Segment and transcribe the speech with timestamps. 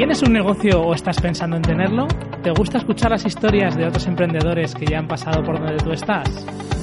[0.00, 2.08] ¿Tienes un negocio o estás pensando en tenerlo?
[2.42, 5.92] ¿Te gusta escuchar las historias de otros emprendedores que ya han pasado por donde tú
[5.92, 6.26] estás?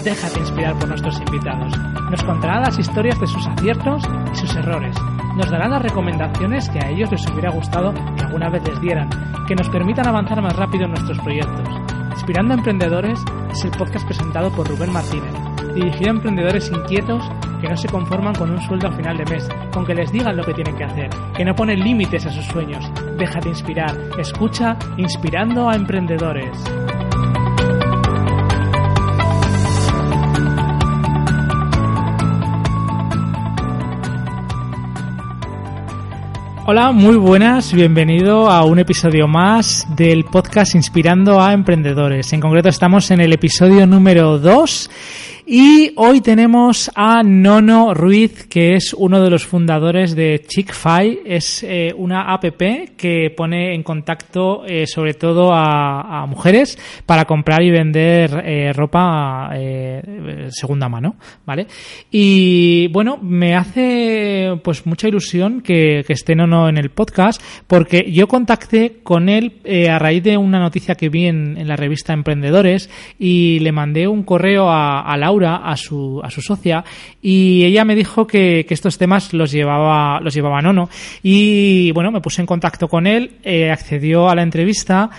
[0.04, 1.76] Déjate inspirar por nuestros invitados.
[2.12, 4.96] Nos contarán las historias de sus aciertos y sus errores.
[5.36, 9.10] Nos darán las recomendaciones que a ellos les hubiera gustado que alguna vez les dieran,
[9.48, 11.68] que nos permitan avanzar más rápido en nuestros proyectos.
[12.12, 13.20] Inspirando a Emprendedores
[13.52, 15.34] es el podcast presentado por Rubén Martínez,
[15.74, 17.24] dirigido a emprendedores inquietos
[17.62, 20.38] que no se conforman con un sueldo al final de mes, con que les digan
[20.38, 22.90] lo que tienen que hacer, que no ponen límites a sus sueños.
[23.18, 26.52] Déjate inspirar, escucha Inspirando a Emprendedores.
[36.70, 42.34] Hola, muy buenas, bienvenido a un episodio más del podcast Inspirando a Emprendedores.
[42.34, 44.90] En concreto estamos en el episodio número 2
[45.50, 51.20] y hoy tenemos a Nono Ruiz, que es uno de los fundadores de Chick-Fi.
[51.23, 52.44] Es eh, una app
[52.98, 59.52] que pone en contacto eh, sobre todo a, mujeres para comprar y vender eh, ropa
[60.50, 61.68] segunda mano, ¿vale?
[62.12, 68.28] Y bueno, me hace pues mucha ilusión que, esté Nono en el podcast porque yo
[68.28, 73.59] contacté con él a raíz de una noticia que vi en, la revista Emprendedores y
[73.59, 75.16] le mandé un correo a, a
[75.46, 76.84] a su, a su socia
[77.22, 80.90] y ella me dijo que, estos temas los llevaba, los llevaba Nono.
[81.24, 85.09] Y bueno, me puse en contacto con él, eh, accedió a la entrevista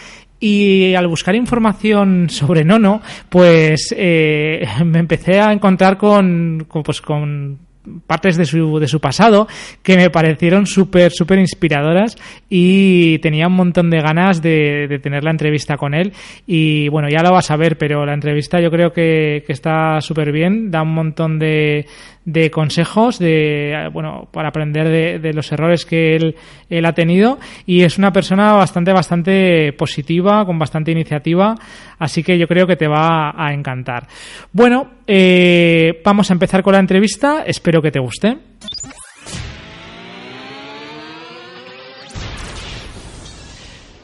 [0.41, 7.01] y al buscar información sobre Nono, pues eh, me empecé a encontrar con, con, pues,
[7.01, 7.68] con
[8.07, 9.49] partes de su, de su pasado
[9.83, 12.17] que me parecieron súper, súper inspiradoras
[12.49, 16.13] y tenía un montón de ganas de, de, tener la entrevista con él.
[16.47, 20.01] Y bueno, ya lo vas a ver, pero la entrevista yo creo que, que está
[20.01, 21.87] súper bien, da un montón de,
[22.29, 26.37] de consejos de bueno para aprender de, los errores que él,
[26.69, 31.55] él, ha tenido y es una persona bastante bastante positiva con bastante iniciativa
[31.99, 34.07] así que yo creo que te va a encantar
[34.53, 38.39] bueno eh, vamos a empezar con la entrevista espero que te guste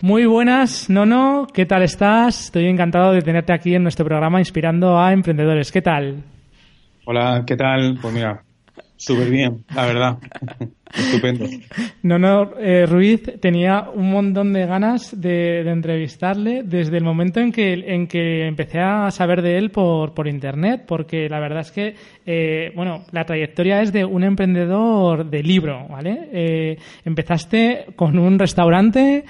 [0.05, 2.44] Muy buenas, Nono, ¿qué tal estás?
[2.44, 5.72] Estoy encantado de tenerte aquí en nuestro programa Inspirando a Emprendedores.
[5.72, 6.22] ¿Qué tal?
[7.06, 7.99] Hola, ¿qué tal?
[8.03, 8.44] Pues mira,
[8.99, 10.19] súper bien, la verdad.
[10.97, 11.47] Estupendo.
[12.03, 17.50] No, no, eh, Ruiz tenía un montón de ganas de, entrevistarle desde el momento en
[17.50, 21.72] que, en que empecé a saber de él por, por internet, porque la verdad es
[21.72, 21.94] que,
[22.27, 26.28] eh, bueno, la trayectoria es de un emprendedor de libro, ¿vale?
[26.32, 29.25] Eh, empezaste con un restaurante,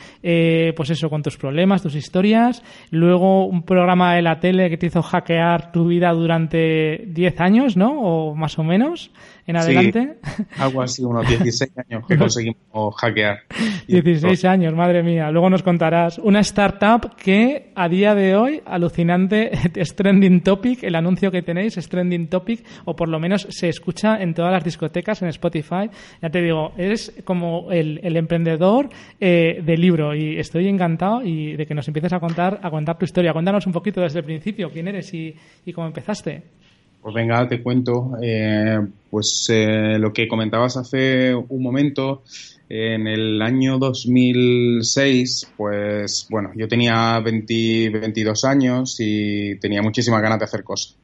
[0.76, 4.86] pues eso, con tus problemas, tus historias, luego un programa de la tele que te
[4.86, 8.00] hizo hackear tu vida durante 10 años, ¿no?
[8.00, 9.10] O más o menos
[9.47, 10.15] en adelante.
[10.59, 13.41] algo así, unos 16 años que conseguimos hackear.
[13.88, 15.31] 16 años, madre mía.
[15.31, 16.19] Luego nos contarás.
[16.19, 20.82] Una startup que a día de hoy, alucinante, es trending topic.
[20.82, 24.53] El anuncio que tenéis es trending topic, o por lo menos se escucha en todas
[24.53, 25.91] las discotecas, en Spotify.
[26.22, 28.88] Ya te digo, eres como el, emprendedor
[29.21, 32.97] eh, del libro y estoy encantado y de que nos empieces a contar, a contar
[32.99, 33.32] tu historia.
[33.32, 35.34] Cuéntanos un poquito desde el principio, quién eres y,
[35.66, 36.63] y cómo empezaste.
[37.04, 38.12] Pues venga, te cuento.
[38.22, 42.22] Eh, pues eh, lo que comentabas hace un momento,
[42.66, 50.44] en el año 2006, pues bueno, yo tenía 22 años y tenía muchísimas ganas de
[50.47, 50.97] hacer cosas.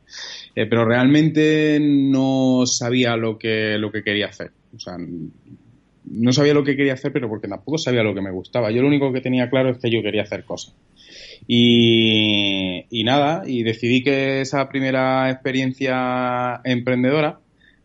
[0.56, 4.52] Eh, pero realmente no sabía lo que, lo que quería hacer.
[4.74, 8.30] O sea, no sabía lo que quería hacer, pero porque tampoco sabía lo que me
[8.30, 8.70] gustaba.
[8.70, 10.74] Yo lo único que tenía claro es que yo quería hacer cosas.
[11.52, 17.40] Y, nada, y decidí que esa primera experiencia emprendedora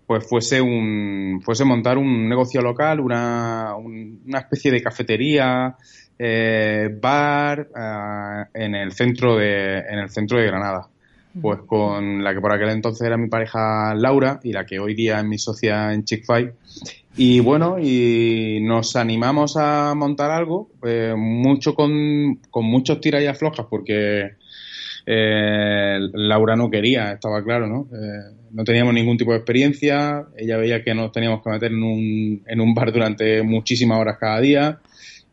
[0.05, 5.75] pues fuese un fuese montar un negocio local, una, una especie de cafetería,
[6.19, 10.87] eh, bar eh, en el centro de en el centro de Granada.
[11.41, 14.93] Pues con la que por aquel entonces era mi pareja Laura y la que hoy
[14.95, 16.53] día es mi socia en Chick-fil
[17.17, 23.27] y bueno, y nos animamos a montar algo, eh, mucho con, con muchos tiras y
[23.27, 24.35] aflojas, porque
[25.07, 27.87] Eh, Laura no quería, estaba claro, ¿no?
[27.95, 31.83] Eh, no teníamos ningún tipo de experiencia, ella veía que nos teníamos que meter en
[31.83, 34.79] un, en un bar durante muchísimas horas cada día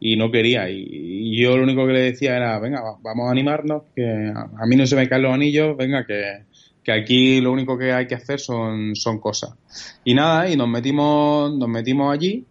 [0.04, 0.69] y no quería.
[0.69, 4.76] Y, yo lo único que le decía era, venga, vamos a animarnos, que a, mí
[4.76, 6.43] no se me caen los anillos, venga, que,
[6.82, 9.54] que aquí lo único que hay que hacer son, son cosas.
[10.04, 12.44] Y nada, y nos metimos, nos metimos allí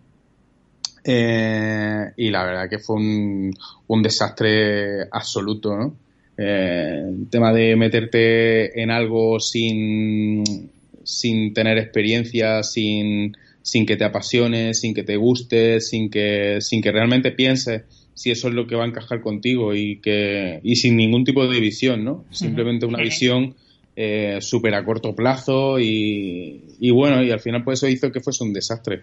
[1.04, 3.54] eh, y la verdad que fue un,
[3.88, 5.96] un desastre absoluto, ¿no?
[6.38, 10.72] Eh, el tema de meterte en algo sin,
[11.04, 16.82] sin tener experiencia, sin, sin que te apasione, sin que te guste, sin que, sin
[16.82, 20.76] que realmente pienses si eso es lo que va a encajar contigo y que y
[20.76, 22.26] sin ningún tipo de visión, ¿no?
[22.30, 23.56] Simplemente una visión
[23.96, 28.20] eh, súper a corto plazo y, y, bueno, y al final pues eso hizo que
[28.20, 29.02] fuese un desastre.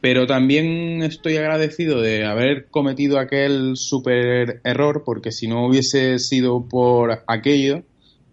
[0.00, 6.68] Pero también estoy agradecido de haber cometido aquel super error, porque si no hubiese sido
[6.68, 7.82] por aquello,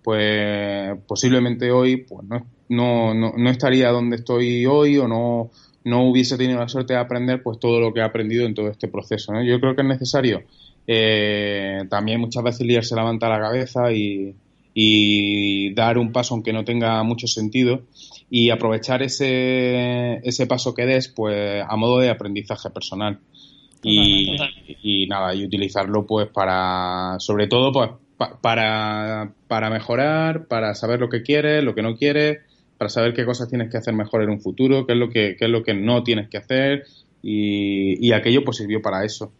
[0.03, 5.51] pues posiblemente hoy pues no, no, no, estaría donde estoy hoy o no,
[5.83, 8.69] no hubiese tenido la suerte de aprender pues todo lo que he aprendido en todo
[8.69, 9.33] este proceso.
[9.43, 10.43] Yo creo que es necesario
[10.87, 14.35] eh, también muchas veces liarse la manta a la cabeza y,
[14.73, 17.83] y dar un paso aunque no tenga mucho sentido
[18.29, 23.19] y aprovechar ese, ese paso que des pues a modo de aprendizaje personal
[23.81, 24.35] y,
[24.83, 27.89] y nada y utilizarlo pues para sobre todo pues
[28.41, 32.39] para, para mejorar para saber lo que quieres lo que no quieres
[32.77, 35.35] para saber qué cosas tienes que hacer mejor en un futuro qué es lo que
[35.37, 36.83] qué es lo que no tienes que hacer
[37.21, 39.31] y, y aquello pues sirvió para eso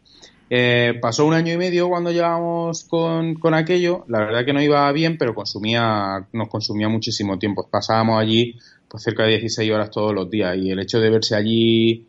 [0.50, 4.06] eh, pasó un año y medio cuando llevábamos con, con, aquello.
[4.08, 7.68] La verdad que no iba bien, pero consumía, nos consumía muchísimo tiempo.
[7.68, 8.56] Pasábamos allí
[8.88, 12.06] pues cerca de 16 horas todos los días y el hecho de verse allí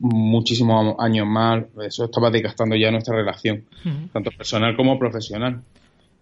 [0.00, 3.64] muchísimos años más, eso estaba desgastando ya nuestra relación,
[4.12, 5.62] tanto personal como profesional.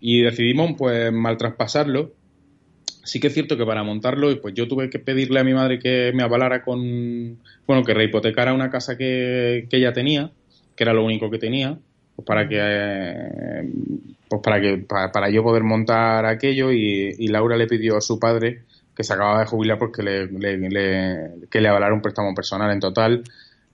[0.00, 2.12] Y decidimos pues mal traspasarlo.
[3.04, 5.78] Sí que es cierto que para montarlo, pues yo tuve que pedirle a mi madre
[5.78, 10.30] que me avalara con, bueno, que rehipotecara una casa que, que ella tenía
[10.74, 11.78] que era lo único que tenía,
[12.16, 13.70] pues para que eh,
[14.28, 18.62] pues para que para, yo poder montar aquello y, Laura le pidió a su padre
[18.96, 20.28] que se acababa de jubilar porque le,
[21.50, 23.24] que le avalara un préstamo personal en total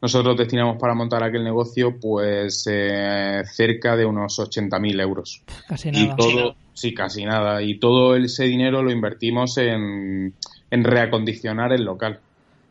[0.02, 6.05] nosotros destinamos para montar aquel negocio pues eh, cerca de unos 80.000 euros casi nada
[6.05, 10.35] y todo sí casi nada y todo ese dinero lo invertimos en,
[10.70, 12.20] en reacondicionar el local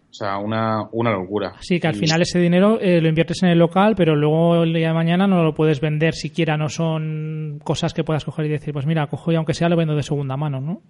[0.10, 1.54] o sea, una, una locura.
[1.60, 4.74] Sí, que al final ese dinero eh, lo inviertes en el local, pero luego el
[4.74, 8.50] día de mañana no lo puedes vender siquiera, no son cosas que puedas coger y
[8.50, 10.82] decir, pues mira, cojo y aunque sea lo vendo de segunda mano, ¿no?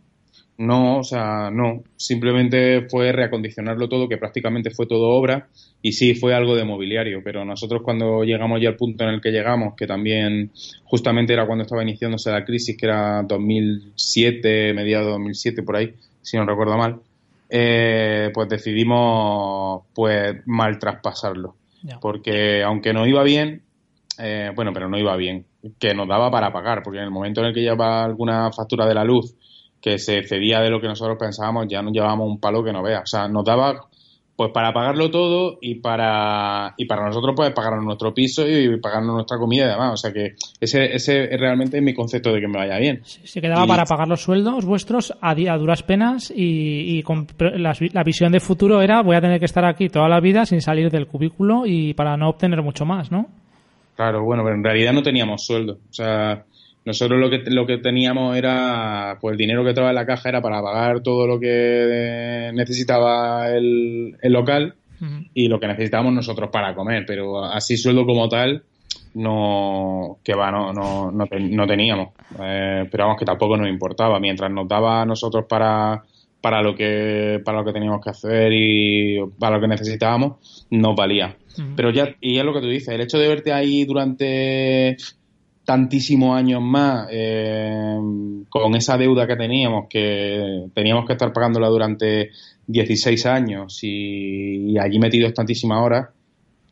[0.57, 1.83] No, o sea, no.
[1.97, 5.47] Simplemente fue reacondicionarlo todo, que prácticamente fue todo obra,
[5.81, 9.21] y sí fue algo de mobiliario, pero nosotros cuando llegamos ya al punto en el
[9.21, 10.51] que llegamos, que también
[10.83, 15.93] justamente era cuando estaba iniciándose la crisis, que era 2007, mediados de 2007, por ahí,
[16.21, 16.99] si no recuerdo mal,
[17.49, 21.55] eh, pues decidimos pues mal traspasarlo.
[22.01, 23.61] Porque aunque no iba bien,
[24.17, 25.45] eh, bueno, pero no iba bien,
[25.79, 28.85] que nos daba para pagar, porque en el momento en el que llevaba alguna factura
[28.85, 29.33] de la luz
[29.81, 32.83] que se excedía de lo que nosotros pensábamos, ya nos llevábamos un palo que no
[32.83, 32.99] vea.
[32.99, 33.87] O sea, nos daba
[34.39, 39.15] pues para pagarlo todo y para y para nosotros pues pagarnos nuestro piso y pagarnos
[39.15, 39.91] nuestra comida y demás.
[39.95, 43.01] O sea que ese, ese es realmente mi concepto de que me vaya bien.
[43.03, 48.03] Se quedaba para pagar los sueldos vuestros a, a duras penas y, con la, la,
[48.05, 50.89] visión de futuro era voy a tener que estar aquí toda la vida sin salir
[50.89, 53.27] del cubículo y para no obtener mucho más, ¿no?
[53.97, 55.79] Claro, bueno, pero en realidad no teníamos sueldo.
[55.89, 56.45] O sea,
[56.85, 60.29] nosotros lo que, lo que teníamos era, pues el dinero que estaba en la caja
[60.29, 64.75] era para pagar todo lo que necesitaba el, el local
[65.33, 68.63] y lo que necesitábamos nosotros para comer, pero así sueldo como tal
[69.13, 72.09] no que va no no, no, teníamos.
[72.39, 74.19] Eh, pero vamos que tampoco nos importaba.
[74.19, 76.03] Mientras nos daba a nosotros para
[76.41, 80.95] para lo que para lo que teníamos que hacer y para lo que necesitábamos nos
[80.95, 81.35] valía.
[81.75, 84.95] Pero ya y es lo que tú dices el hecho de verte ahí durante
[85.69, 87.95] tantísimos años más eh,
[88.49, 92.31] con esa deuda que teníamos, que teníamos que estar pagándola durante
[92.65, 96.07] 16 años y, allí metidos tantísimas horas,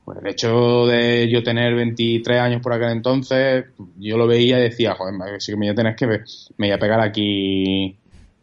[0.03, 3.65] pues el hecho de yo tener 23 años por aquel entonces,
[3.99, 5.13] yo lo veía y decía, joder,
[5.43, 6.17] si me voy a tener que me
[6.57, 7.95] voy a pegar aquí,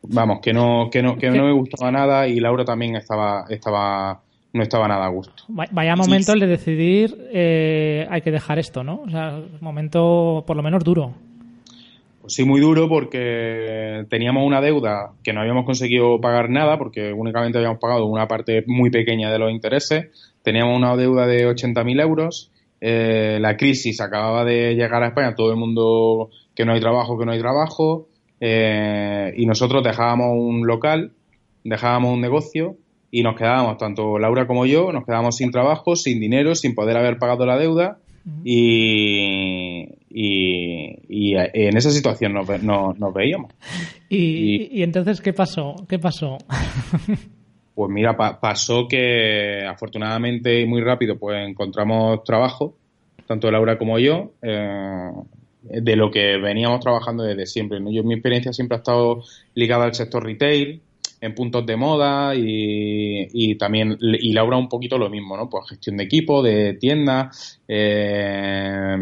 [0.02, 4.22] vamos, que no, que no, que no me gustaba nada y Laura también estaba, estaba
[4.54, 5.42] no estaba nada a gusto.
[5.48, 9.02] Vaya momento el de decidir, eh, hay que dejar esto, ¿no?
[9.04, 11.12] O sea, momento por lo menos duro.
[12.20, 17.12] Pues sí, muy duro porque teníamos una deuda que no habíamos conseguido pagar nada porque
[17.12, 20.06] únicamente habíamos pagado una parte muy pequeña de los intereses.
[20.42, 22.52] Teníamos una deuda de 80.000 euros.
[22.80, 27.18] Eh, la crisis acababa de llegar a España, todo el mundo que no hay trabajo,
[27.18, 28.06] que no hay trabajo,
[28.40, 31.12] eh, y nosotros dejábamos un local,
[31.64, 32.76] dejábamos un negocio
[33.14, 36.96] y nos quedábamos, tanto Laura como yo, nos quedábamos sin trabajo, sin dinero, sin poder
[36.96, 37.98] haber pagado la deuda
[38.42, 43.52] y, y, en esa situación nos, veíamos.
[44.08, 45.76] ¿Y, entonces qué pasó?
[45.88, 46.38] ¿Qué pasó?
[47.76, 52.74] pues mira, pasó que afortunadamente y muy rápido pues encontramos trabajo,
[53.28, 55.12] tanto Laura como yo, eh,
[55.62, 57.78] de lo que veníamos trabajando desde siempre.
[57.92, 59.22] Yo, mi experiencia siempre ha estado
[59.54, 60.82] ligada al sector retail,
[61.24, 65.48] en puntos de moda y, también, y Laura un poquito lo mismo, ¿no?
[65.48, 68.94] Pues gestión de equipo, de tiendas, eh,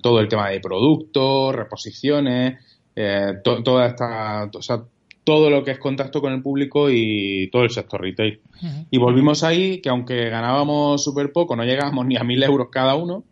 [0.00, 2.60] todo el tema de productos, reposiciones,
[2.94, 4.84] eh, toda esta, o sea,
[5.24, 8.38] todo lo que es contacto con el público y todo el sector retail.
[8.92, 12.94] Y volvimos ahí que aunque ganábamos súper poco, no llegábamos ni a mil euros cada
[12.94, 13.24] uno,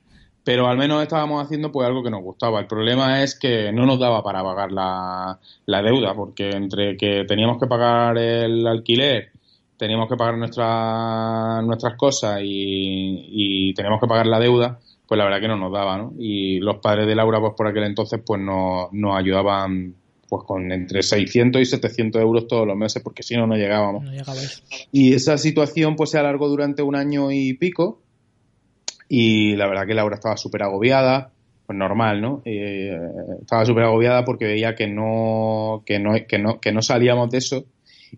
[0.44, 2.60] pero al menos estábamos haciendo pues algo que nos gustaba.
[2.60, 7.58] El problema es que no nos daba para pagar la, deuda, porque entre que teníamos
[7.58, 9.30] que pagar el alquiler,
[9.78, 15.40] teníamos que pagar nuestras nuestras cosas y, teníamos que pagar la deuda, pues la verdad
[15.40, 16.12] que no nos daba, ¿no?
[16.18, 19.94] Y los padres de Laura, pues por aquel entonces, pues nos, nos ayudaban
[20.28, 24.04] pues con entre 600 y 700 euros todos los meses, porque si no, no llegábamos.
[24.92, 28.00] y esa situación pues se alargó durante un año y pico,
[29.16, 31.30] y la verdad que Laura estaba súper agobiada,
[31.66, 32.42] pues normal, ¿no?
[32.44, 32.98] Eh,
[33.40, 37.38] estaba súper agobiada porque veía que no, que no, que no, que no salíamos de
[37.38, 37.64] eso.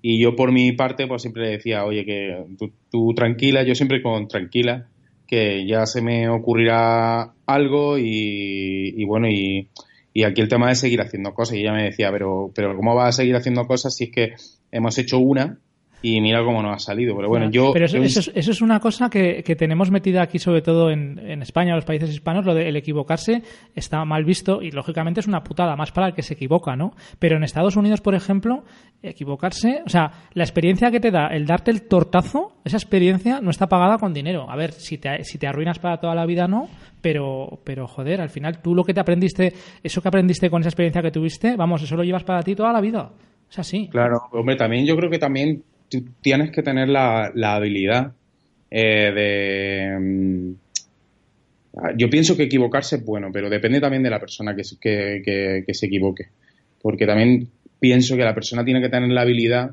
[0.01, 2.47] Y yo por mi parte, pues siempre le decía, oye, que
[2.91, 4.89] tú, tranquila, yo siempre con tranquila,
[5.27, 9.69] que ya se me ocurrirá algo y, bueno, y,
[10.15, 11.57] y, aquí el tema de seguir haciendo cosas.
[11.57, 14.33] Y ella me decía, pero, pero ¿cómo vas a seguir haciendo cosas si es que
[14.73, 15.59] hemos hecho una
[16.03, 17.17] y mira cómo nos ha salido.
[17.17, 17.73] Pero bueno, yo.
[17.73, 21.85] Pero eso, es, una cosa que, tenemos metida aquí, sobre todo en, en España, los
[21.85, 23.43] países hispanos, lo de el equivocarse
[23.75, 26.93] está mal visto y lógicamente es una putada más para el que se equivoca, ¿no?
[27.19, 28.65] Pero en Estados Unidos, por ejemplo,
[29.03, 33.51] equivocarse, o sea, la experiencia que te da el darte el tortazo, esa experiencia no
[33.51, 34.51] está pagada con dinero.
[34.51, 36.69] A ver, si te, si te arruinas para toda la vida, no,
[37.01, 40.69] pero, pero joder, al final tú lo que te aprendiste, eso que aprendiste con esa
[40.69, 43.11] experiencia que tuviste, vamos, eso lo llevas para ti toda la vida.
[43.49, 43.89] Es así.
[43.89, 48.13] Claro, hombre, también yo creo que también tú tienes que tener la, habilidad
[48.71, 49.99] eh, de...
[49.99, 50.55] Mm,
[51.97, 54.63] yo pienso que equivocarse es bueno, pero depende también de la persona que,
[55.67, 56.29] que, se equivoque.
[56.81, 59.73] Porque también pienso que la persona tiene que tener la habilidad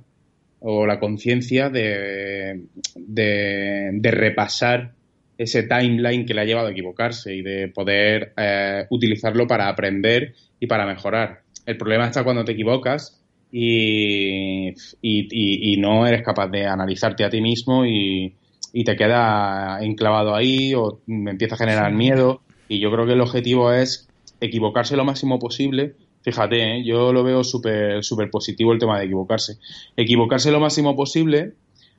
[0.59, 2.65] o la conciencia de,
[2.95, 4.91] de, repasar
[5.37, 10.33] ese timeline que le ha llevado a equivocarse y de poder eh, utilizarlo para aprender
[10.59, 11.41] y para mejorar.
[11.65, 13.22] El problema está cuando te equivocas
[13.55, 18.35] y, y, no eres capaz de analizarte a ti mismo y,
[18.83, 22.41] te queda enclavado ahí o empieza a generar miedo.
[22.67, 24.09] Y yo creo que el objetivo es
[24.41, 25.93] equivocarse lo máximo posible.
[26.23, 26.83] Fíjate, ¿eh?
[26.83, 29.59] yo lo veo súper super positivo el tema de equivocarse.
[29.95, 31.53] Equivocarse lo máximo posible,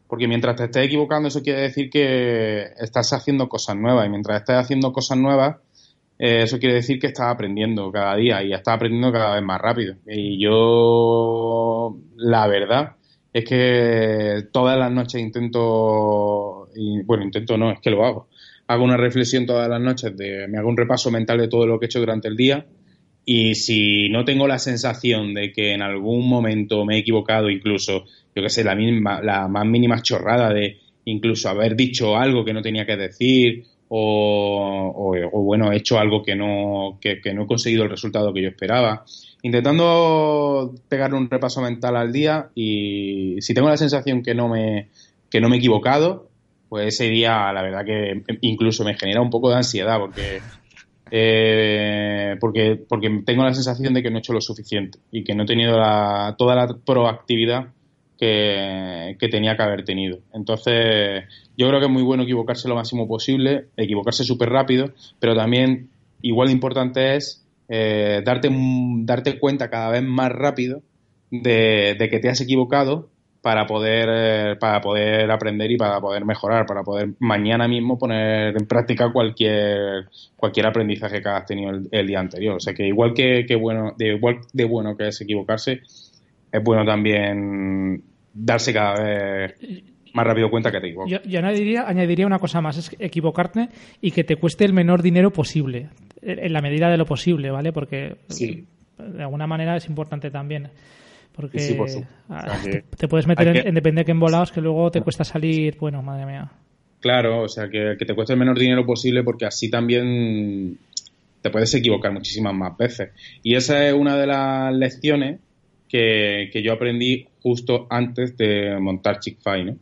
[0.09, 4.09] porque mientras te estés equivocando, eso quiere decir que estás haciendo cosas nuevas.
[4.09, 5.59] Y mientras estés haciendo cosas nuevas,
[6.19, 9.61] eh, eso quiere decir que estás aprendiendo cada día y estás aprendiendo cada vez más
[9.61, 9.97] rápido.
[10.07, 12.97] Y yo, la verdad,
[13.33, 18.29] es que todas las noches intento, y, bueno, intento no, es que lo hago.
[18.67, 21.79] Hago una reflexión todas las noches, de, me hago un repaso mental de todo lo
[21.79, 22.67] que he hecho durante el día
[23.27, 28.05] y si no tengo la sensación de que en algún momento me he equivocado, incluso,
[28.35, 32.53] yo que sé, la, misma, la más mínima chorrada de incluso haber dicho algo que
[32.53, 37.85] no tenía que decir o, bueno, he hecho algo que no, que, no he conseguido
[37.85, 39.05] el resultado que yo esperaba.
[39.43, 44.89] Intentando pegarle un repaso mental al día y si tengo la sensación que no me,
[45.31, 46.29] que no me he equivocado,
[46.69, 50.41] pues ese día la verdad que incluso me genera un poco de ansiedad porque
[51.11, 55.35] eh, porque, porque tengo la sensación de que no he hecho lo suficiente y que
[55.35, 55.77] no he tenido
[56.37, 57.74] toda la proactividad
[58.19, 60.19] que, tenía que haber tenido.
[60.33, 61.25] Entonces,
[61.57, 65.91] yo creo que es muy bueno equivocarse lo máximo posible, equivocarse súper rápido, pero también
[66.23, 70.83] igual de importante es eh, darte, darte cuenta cada vez más rápido
[71.31, 73.09] de, que te has equivocado
[73.43, 78.57] para poder, eh, para poder aprender y para poder mejorar, para poder mañana mismo poner
[78.57, 82.57] en práctica cualquier, cualquier aprendizaje que has tenido el, día anterior.
[82.57, 85.83] O sea que igual que, que bueno, de igual de bueno que es equivocarse,
[86.55, 88.01] es bueno también
[88.33, 89.55] darse cada vez
[90.13, 91.21] más rápido cuenta que te equivocas.
[91.25, 93.71] Yo, añadiría, añadiría una cosa más, es equivocarte
[94.01, 95.89] y que te cueste el menor dinero posible,
[96.23, 97.73] en la medida de lo posible, ¿vale?
[97.73, 100.69] Porque de alguna manera es importante también.
[101.35, 101.77] Porque
[102.29, 102.63] ah,
[102.97, 106.25] te, puedes meter en, depende de qué embolados que luego te cuesta salir, bueno, madre
[106.25, 106.53] mía.
[107.01, 110.79] Claro, o sea, que, que, te cueste el menor dinero posible porque así también
[111.43, 113.11] te puedes equivocar muchísimas más veces.
[113.43, 115.41] Y esa es una de las lecciones
[115.95, 119.77] que, yo aprendí justo antes de montar Chick-Fil, ¿no?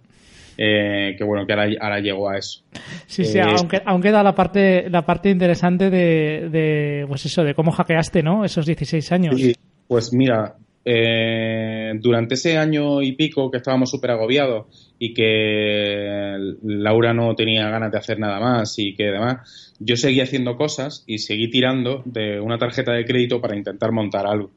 [0.59, 2.63] Eh, que bueno, que ahora, ahora llego a eso.
[3.07, 7.43] Sí, sí, eh, aunque, aunque da la parte, la parte interesante de, de, pues eso,
[7.43, 8.45] de cómo hackeaste, ¿no?
[8.45, 9.41] Esos 16 años.
[9.41, 9.55] Sí,
[9.89, 10.55] pues mira,
[10.85, 17.71] eh, durante ese año y pico que estábamos súper agobiados y que Laura no tenía
[17.71, 22.03] ganas de hacer nada más y que demás, yo seguí haciendo cosas y seguí tirando
[22.05, 24.51] de una tarjeta de crédito para intentar montar algo.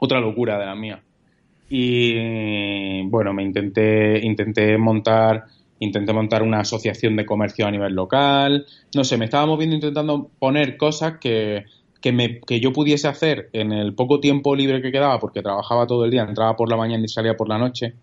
[0.00, 1.02] Otra locura de la mía.
[1.68, 5.44] Y bueno, me intenté, intenté montar
[5.80, 10.30] intenté montar una asociación de comercio a nivel local, no sé, me estaba moviendo intentando
[10.38, 11.64] poner cosas que,
[12.00, 15.86] que, me, que yo pudiese hacer en el poco tiempo libre que quedaba, porque trabajaba
[15.86, 17.94] todo el día, entraba por la mañana y salía por la noche,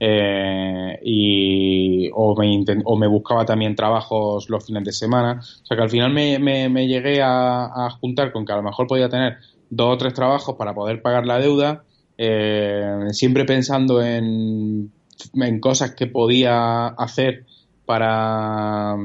[0.00, 5.40] eh, y, o, me o me buscaba también trabajos los fines de semana.
[5.40, 8.86] O sea que al final me, me, llegué a, juntar con que a lo mejor
[8.86, 9.38] podía tener
[9.70, 11.84] dos o tres trabajos para poder pagar la deuda,
[12.16, 14.90] eh, siempre pensando en,
[15.34, 17.44] en cosas que podía hacer
[17.86, 18.96] para,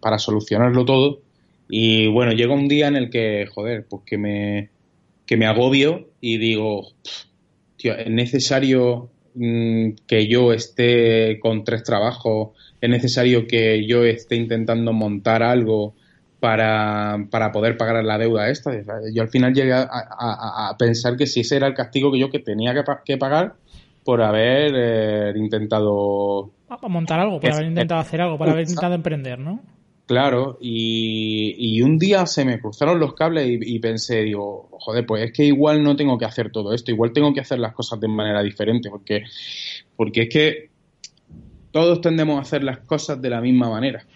[0.00, 1.20] para solucionarlo todo.
[1.68, 4.70] Y bueno, llega un día en el que, joder, pues que me,
[5.26, 6.92] que me agobio y digo,
[7.76, 12.50] tío, es necesario mm, que yo esté con tres trabajos,
[12.80, 15.94] es necesario que yo esté intentando montar algo
[16.46, 18.70] para, para poder pagar la deuda esta.
[19.12, 22.38] Yo al final llegué a, pensar que si ese era el castigo que yo que
[22.38, 22.72] tenía
[23.04, 23.54] que, pagar
[24.04, 26.52] por haber eh, intentado...
[26.82, 29.60] Montar algo, por haber intentado hacer algo, por haber intentado emprender, ¿no?
[30.06, 35.32] Claro, y, un día se me cruzaron los cables y, pensé, digo, joder, pues es
[35.32, 38.06] que igual no tengo que hacer todo esto, igual tengo que hacer las cosas de
[38.06, 39.24] manera diferente, porque,
[39.96, 40.70] porque es que
[41.72, 44.06] todos tendemos a hacer las cosas de la misma manera.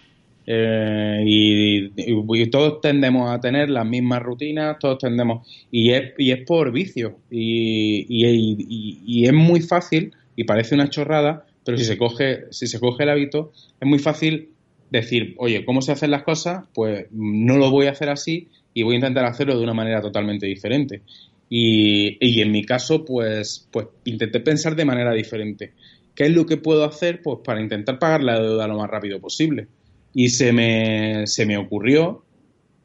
[0.53, 6.45] Eh, y, todos tendemos a tener las mismas rutinas, todos tendemos, y es, y es
[6.45, 12.47] por vicio, y, y, es muy fácil, y parece una chorrada, pero si se coge,
[12.49, 14.49] si se coge el hábito, es muy fácil
[14.89, 16.65] decir, oye, ¿cómo se hacen las cosas?
[16.73, 20.01] Pues no lo voy a hacer así y voy a intentar hacerlo de una manera
[20.01, 21.01] totalmente diferente.
[21.49, 25.71] Y, y en mi caso, pues, pues intenté pensar de manera diferente.
[26.13, 27.21] ¿Qué es lo que puedo hacer?
[27.21, 29.67] Pues para intentar pagar la deuda lo más rápido posible.
[30.13, 32.23] Y se me, se me ocurrió,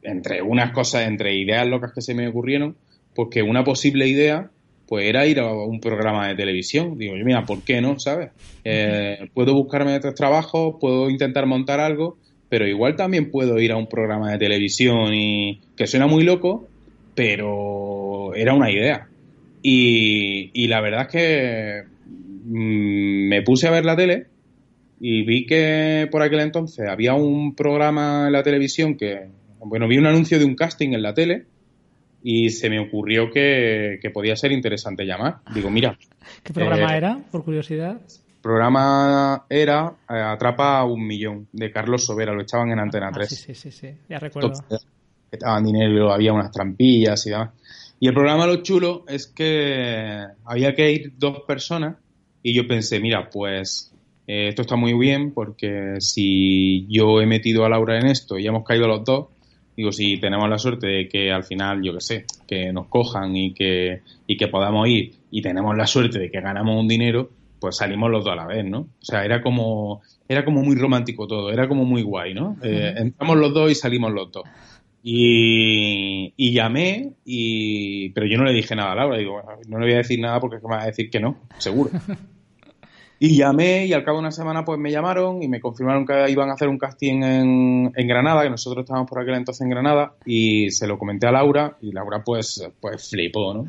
[0.03, 2.77] entre unas cosas, entre ideas locas que se me ocurrieron,
[3.15, 4.51] pues que una posible idea
[4.87, 6.97] pues era ir a un programa de televisión.
[6.97, 7.99] Digo, mira, ¿por qué no?
[7.99, 8.31] ¿Sabes?
[8.65, 13.77] Eh, puedo buscarme otros trabajos, puedo intentar montar algo, pero igual también puedo ir a
[13.77, 16.69] un programa de televisión y que suena muy loco,
[17.15, 19.09] pero era una idea.
[19.62, 21.83] Y, la verdad es que
[22.45, 24.27] mm, me puse a ver la tele
[25.01, 29.29] y vi que por aquel entonces había un programa en la televisión que,
[29.59, 31.47] bueno, vi un anuncio de un casting en la tele
[32.23, 35.39] y se me ocurrió que, podía ser interesante llamar.
[35.55, 35.97] Digo, mira.
[36.43, 38.01] ¿Qué programa eh, era, por curiosidad?
[38.01, 43.11] El programa era eh, Atrapa a un millón, de Carlos Sobera, lo echaban en Antena
[43.13, 43.31] 3.
[43.31, 44.53] Ah, sí, sí, sí, ya recuerdo.
[45.31, 47.51] estaban dinero, había unas trampillas y demás.
[47.99, 51.97] Y el programa lo chulo es que había que ir dos personas
[52.43, 53.93] y yo pensé, mira, pues
[54.27, 58.47] eh, esto está muy bien porque si yo he metido a Laura en esto y
[58.47, 59.27] hemos caído los dos,
[59.77, 63.37] Digo, si tenemos la suerte de que al final, yo qué sé, que nos cojan
[63.37, 67.29] y que, y que podamos ir y tenemos la suerte de que ganamos un dinero,
[67.61, 68.79] pues salimos los dos a la vez, ¿no?
[68.79, 72.57] O sea, era como, era como muy romántico todo, era como muy guay, ¿no?
[72.62, 74.45] Eh, entramos los dos y salimos los dos.
[75.03, 79.85] Y, y, llamé, y, pero yo no le dije nada a Laura, digo, no le
[79.85, 81.91] voy a decir nada porque me va a decir que no, seguro.
[83.19, 86.31] Y llamé y al cabo de una semana pues me llamaron y me confirmaron que
[86.31, 90.15] iban a hacer un casting en, Granada, que nosotros estábamos por aquel entonces en Granada,
[90.27, 93.67] y se lo comenté a Laura y Laura pues, pues flipó, ¿no?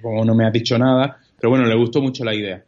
[0.00, 2.64] Como no me ha dicho nada, pero bueno, le gustó mucho la idea.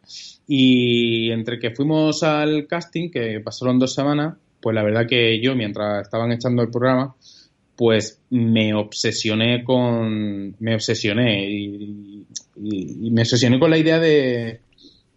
[0.47, 5.55] Y entre que fuimos al casting, que pasaron dos semanas, pues la verdad que yo
[5.55, 7.15] mientras estaban echando el programa,
[7.75, 14.62] pues me obsesioné con, me obsesioné y me obsesioné con la idea de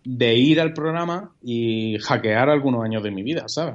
[0.07, 3.75] de ir al programa y hackear algunos años de mi vida, ¿sabes?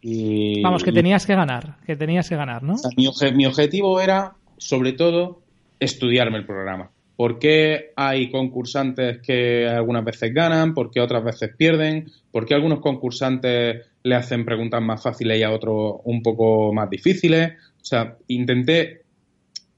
[0.00, 2.76] Y, Vamos, que tenías que ganar, que tenías que ganar, ¿no?
[2.96, 5.42] mi, mi, objetivo era, sobre todo,
[5.80, 6.90] estudiarme el programa.
[7.16, 10.74] ¿Por qué hay concursantes que algunas veces ganan?
[10.74, 12.10] ¿Por qué otras veces pierden?
[12.30, 16.90] ¿Por qué algunos concursantes le hacen preguntas más fáciles y a otros un poco más
[16.90, 17.52] difíciles?
[17.80, 19.02] O sea, intenté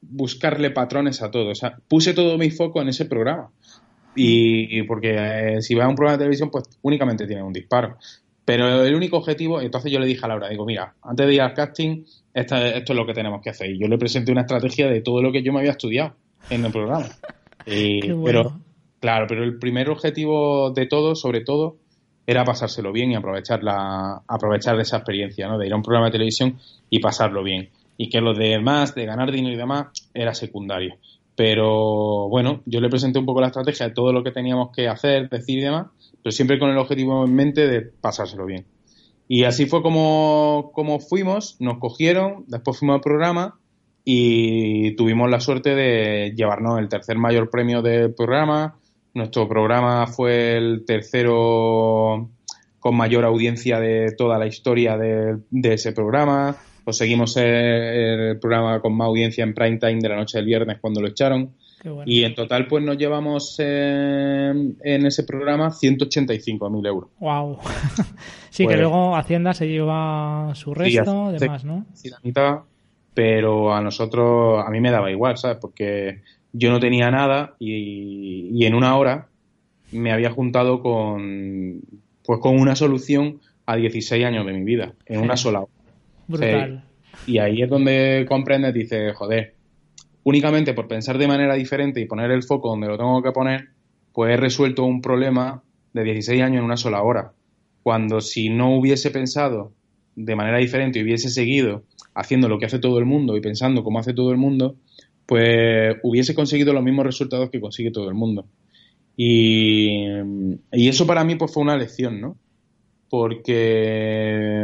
[0.01, 1.51] buscarle patrones a todo.
[1.51, 3.51] O sea, puse todo mi foco en ese programa.
[4.17, 7.99] Y porque eh, si va a un programa de televisión, pues únicamente tiene un disparo.
[8.47, 11.41] Pero el único objetivo, entonces yo le dije a Laura, digo, mira, antes de ir
[11.41, 13.71] al casting, esto es lo que tenemos que hacer.
[13.71, 16.15] Y yo le presenté una estrategia de todo lo que yo me había estudiado
[16.49, 17.07] en el programa.
[17.67, 18.61] Pero,
[19.01, 21.79] claro, pero el primer objetivo de todo, sobre todo,
[22.25, 25.59] era pasárselo bien y aprovechar la, aprovechar de esa experiencia, ¿no?
[25.59, 27.71] De ir a un programa de televisión y pasarlo bien.
[27.97, 30.95] Y que lo demás, de ganar dinero y demás, era secundario.
[31.37, 34.89] Pero bueno, yo le presenté un poco la estrategia de todo lo que teníamos que
[34.89, 35.89] hacer, decir y demás,
[36.23, 38.65] pero siempre con el objetivo en mente de pasárselo bien.
[39.29, 43.59] Y así fue como, como fuimos, nos cogieron, después fuimos al programa
[44.05, 48.79] y tuvimos la suerte de llevarnos el tercer mayor premio del programa.
[49.15, 52.31] Nuestro programa fue el tercero
[52.79, 56.57] con mayor audiencia de toda la historia de, ese programa.
[56.87, 60.79] Conseguimos el, el, programa con más audiencia en prime time de la noche del viernes
[60.81, 61.51] cuando lo echaron.
[62.05, 64.53] Y en total, pues nos llevamos eh,
[64.85, 67.11] en ese programa 185.000 euros.
[67.19, 67.59] ¡Wow!
[68.51, 71.87] sí, que pues luego Hacienda se lleva su resto, demás, ¿no?
[71.93, 72.59] Sí, la mitad,
[73.15, 75.59] pero a nosotros, a mí me daba igual, ¿sabes?
[75.61, 76.23] Porque
[76.53, 79.27] yo no tenía nada y, en una hora
[79.91, 81.81] me había juntado con,
[82.25, 85.76] pues con una solución a 16 años de mi vida, en una sola hora.
[86.29, 86.85] Brutal.
[87.27, 89.55] y ahí es donde comprendes, dices, joder,
[90.25, 93.69] únicamente por pensar de manera diferente y poner el foco donde lo tengo que poner,
[94.13, 95.63] pues he resuelto un problema
[95.93, 97.33] de 16 años en una sola hora.
[97.83, 99.73] Cuando si no hubiese pensado
[100.17, 101.85] de manera diferente y hubiese seguido
[102.15, 104.77] haciendo lo que hace todo el mundo y pensando como hace todo el mundo,
[105.27, 108.47] pues hubiese conseguido los mismos resultados que consigue todo el mundo.
[109.17, 110.07] Y,
[110.73, 112.37] y eso para mí pues fue una lección, ¿no?
[113.09, 114.63] Porque,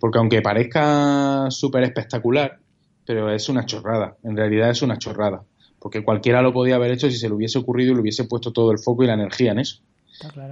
[0.00, 2.58] porque aunque parezca súper espectacular,
[3.04, 5.42] pero es una chorrada, en realidad es una chorrada,
[5.78, 8.52] porque cualquiera lo podía haber hecho si se le hubiese ocurrido y le hubiese puesto
[8.52, 9.82] todo el foco y la energía en eso.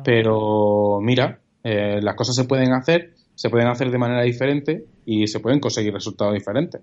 [0.04, 5.26] Pero mira, eh, las cosas se pueden hacer, se pueden hacer de manera diferente y
[5.28, 6.82] se pueden conseguir resultados diferentes.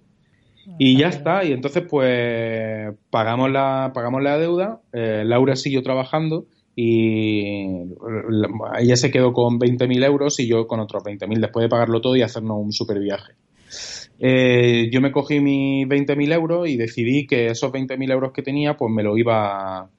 [0.77, 6.45] Y ya está, y entonces pues pagamos la, pagamos la deuda, eh, Laura siguió trabajando
[6.79, 7.65] y
[8.77, 12.15] ella se quedó con 20.000 euros y yo con otros 20.000 después de pagarlo todo
[12.15, 13.33] y hacernos un super viaje.
[14.19, 18.77] Eh, yo me cogí mis 20.000 euros y decidí que esos 20.000 euros que tenía,
[18.77, 19.89] pues me lo iba,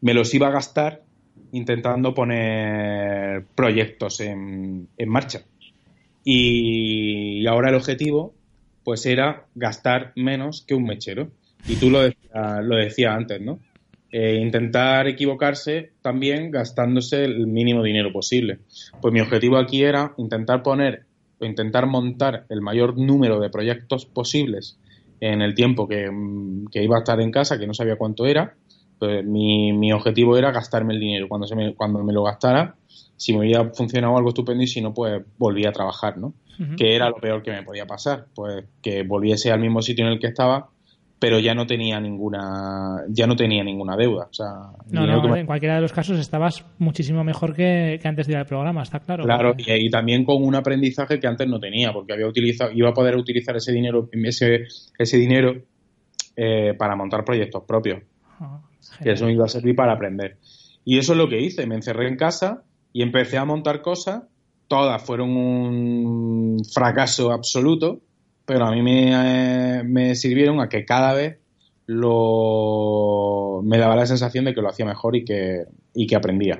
[0.00, 1.02] me los iba a gastar
[1.52, 5.42] intentando poner proyectos en, marcha.
[6.24, 8.32] Y, ahora el objetivo,
[8.82, 11.28] pues era gastar menos que un mechero.
[11.68, 13.58] Y tú lo decías lo decía antes, ¿no?
[14.12, 18.58] Eh, intentar equivocarse también gastándose el mínimo dinero posible.
[19.00, 21.06] Pues mi objetivo aquí era intentar poner
[21.46, 24.78] intentar montar el mayor número de proyectos posibles
[25.20, 28.54] en el tiempo que, mm, iba a estar en casa, que no sabía cuánto era.
[28.98, 31.28] Pues mi, mi objetivo era gastarme el dinero.
[31.28, 32.76] Cuando, se me, cuando me lo gastara,
[33.16, 36.34] si me había funcionado algo estupendo y si no, pues volvía a trabajar, ¿no?
[36.76, 40.12] Que era lo peor que me podía pasar, pues que volviese al mismo sitio en
[40.12, 40.68] el que estaba
[41.20, 44.46] pero ya no tenía ninguna ya no tenía ninguna deuda o sea
[44.90, 48.46] no, no en cualquiera de los casos estabas muchísimo mejor que, antes de ir al
[48.46, 49.24] programa está claro.
[49.24, 52.94] Claro y, también con un aprendizaje que antes no tenía porque había utilizado iba a
[52.94, 54.64] poder utilizar ese dinero ese
[54.98, 55.62] ese dinero
[56.36, 58.02] eh, para montar proyectos propios.
[58.38, 58.62] Ah,
[59.04, 60.38] y eso me iba a servir para aprender.
[60.84, 64.22] Y eso es lo que hice me encerré en casa y empecé a montar cosas
[64.68, 68.00] todas fueron un fracaso absoluto
[68.50, 71.38] pero a mí me, me sirvieron a que cada vez
[71.86, 76.58] lo me daba la sensación de que lo hacía mejor y que, y que aprendía.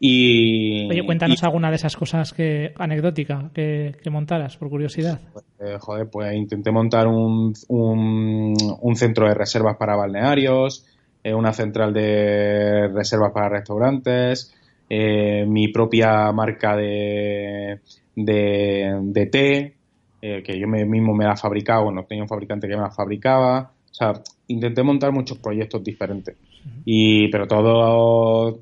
[0.00, 5.20] Y, Oye, cuéntanos alguna de esas cosas que anecdótica que, montaras, por curiosidad.
[5.60, 10.84] Eh, joder, pues intenté montar un, un, centro de reservas para balnearios,
[11.22, 14.52] eh, una central de reservas para restaurantes,
[14.90, 17.82] eh, mi propia marca de,
[18.16, 19.77] de, de té,
[20.20, 23.72] eh, que yo mismo me la fabricaba, bueno, tenía un fabricante que me la fabricaba.
[23.90, 24.12] O sea,
[24.48, 26.36] intenté montar muchos proyectos diferentes.
[26.84, 28.60] Y, pero todo.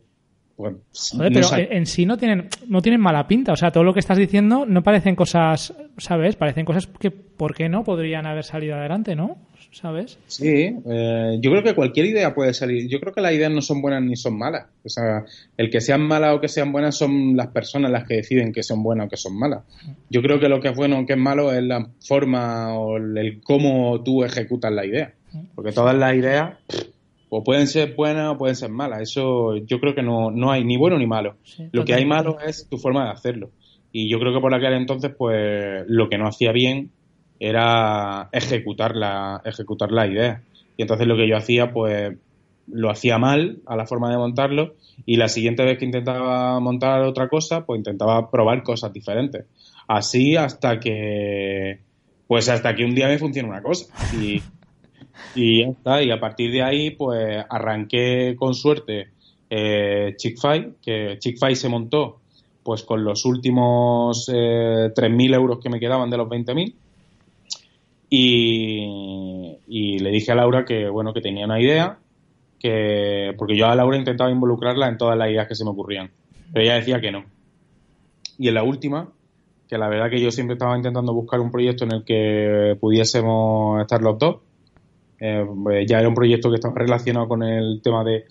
[0.57, 0.79] Bueno,
[1.19, 3.53] pero en sí no tienen, no tienen mala pinta.
[3.53, 6.37] O sea, todo lo que estás diciendo no parecen cosas, ¿sabes?
[6.37, 7.85] Parecen cosas que, ¿por qué no?
[7.85, 9.37] Podrían haber salido adelante, ¿no?
[9.77, 10.19] ¿sabes?
[10.27, 12.88] Sí, eh, yo creo que cualquier idea puede salir.
[12.88, 14.66] Yo creo que las ideas no son buenas ni son malas.
[14.83, 15.25] O sea,
[15.57, 18.62] el que sean malas o que sean buenas son las personas las que deciden que
[18.62, 19.64] son buenas o que son malas.
[20.09, 22.97] Yo creo que lo que es bueno o que es malo es la forma o
[22.97, 25.12] el cómo tú ejecutas la idea.
[25.55, 26.55] Porque todas las ideas
[27.28, 29.02] o pueden ser buenas o pueden ser malas.
[29.02, 31.36] Eso yo creo que no, no hay ni bueno ni malo.
[31.72, 33.50] lo que hay malo es tu forma de hacerlo.
[33.92, 36.90] Y yo creo que por aquel entonces, pues lo que no hacía bien
[37.40, 40.42] era ejecutar la, ejecutar la idea.
[40.76, 42.16] Y entonces lo que yo hacía, pues
[42.68, 47.02] lo hacía mal a la forma de montarlo y la siguiente vez que intentaba montar
[47.02, 49.46] otra cosa, pues intentaba probar cosas diferentes.
[49.88, 51.80] Así hasta que
[52.26, 53.86] Pues hasta que un día me funciona una cosa.
[54.20, 54.42] Y,
[55.35, 56.02] y ya está.
[56.02, 59.09] Y a partir de ahí, pues arranqué con suerte
[59.48, 62.20] eh, Chick-Fil, que Chick-Fil se montó
[62.62, 66.74] pues con los últimos eh, 3.000 euros que me quedaban de los 20.000.
[68.11, 71.98] Y, y le dije a Laura que, bueno, que tenía una idea,
[72.59, 76.11] que porque yo a Laura intentaba involucrarla en todas las ideas que se me ocurrían,
[76.52, 77.24] pero ella decía que no.
[78.38, 79.12] Y en la última,
[79.68, 83.81] que la verdad que yo siempre estaba intentando buscar un proyecto en el que pudiésemos
[83.81, 84.37] estar los dos.
[85.18, 88.24] Eh, pues ya era un proyecto que estaba relacionado con el tema de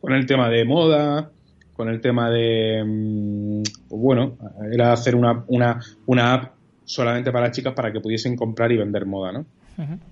[0.00, 1.30] con el tema de moda,
[1.74, 4.36] con el tema de mm, pues bueno,
[4.72, 6.52] era hacer una, una, una app
[6.84, 9.46] solamente para chicas para que pudiesen comprar y vender moda, ¿no?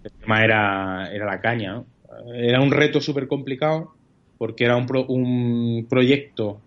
[0.05, 1.87] El tema era, era la caña, ¿no?
[2.33, 3.95] Era un reto súper complicado
[4.38, 6.61] porque era un, pro, un proyecto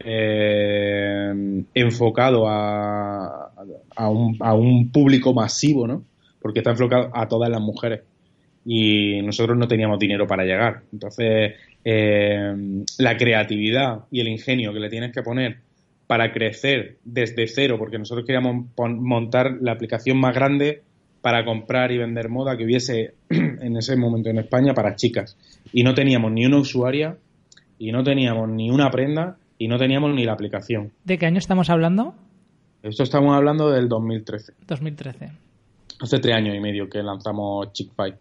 [0.00, 3.52] eh, enfocado a,
[3.96, 6.04] a, un, a, un, público masivo, ¿no?
[6.40, 8.02] Porque está enfocado a todas las mujeres.
[8.64, 10.82] Y nosotros no teníamos dinero para llegar.
[10.92, 12.54] Entonces, eh,
[12.98, 15.58] la creatividad y el ingenio que le tienes que poner
[16.06, 20.82] para crecer desde cero, porque nosotros queríamos montar la aplicación más grande
[21.22, 25.36] para comprar y vender moda que hubiese en ese momento en España para chicas.
[25.72, 27.16] Y no teníamos ni una usuaria,
[27.78, 30.92] y no teníamos ni una prenda, y no teníamos ni la aplicación.
[31.04, 32.14] ¿De qué año estamos hablando?
[32.82, 34.54] Esto estamos hablando del 2013.
[34.66, 35.30] 2013.
[36.00, 38.12] Hace tres años y medio que lanzamos Chickfy.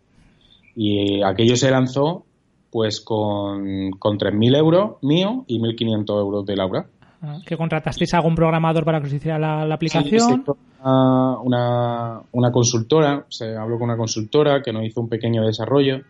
[0.76, 2.26] Y aquello se lanzó
[2.72, 6.86] pues con, con 3.000 euros mío y 1.500 euros de Laura.
[7.22, 10.44] Ah, ¿Que contratasteis a algún programador para que os hiciera la, la aplicación?
[10.46, 10.52] Sí,
[10.84, 16.02] una, una, una, consultora, se habló con una consultora que nos hizo un pequeño desarrollo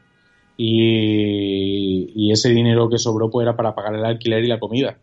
[0.56, 4.98] y, y ese dinero que sobró pues era para pagar el alquiler y la comida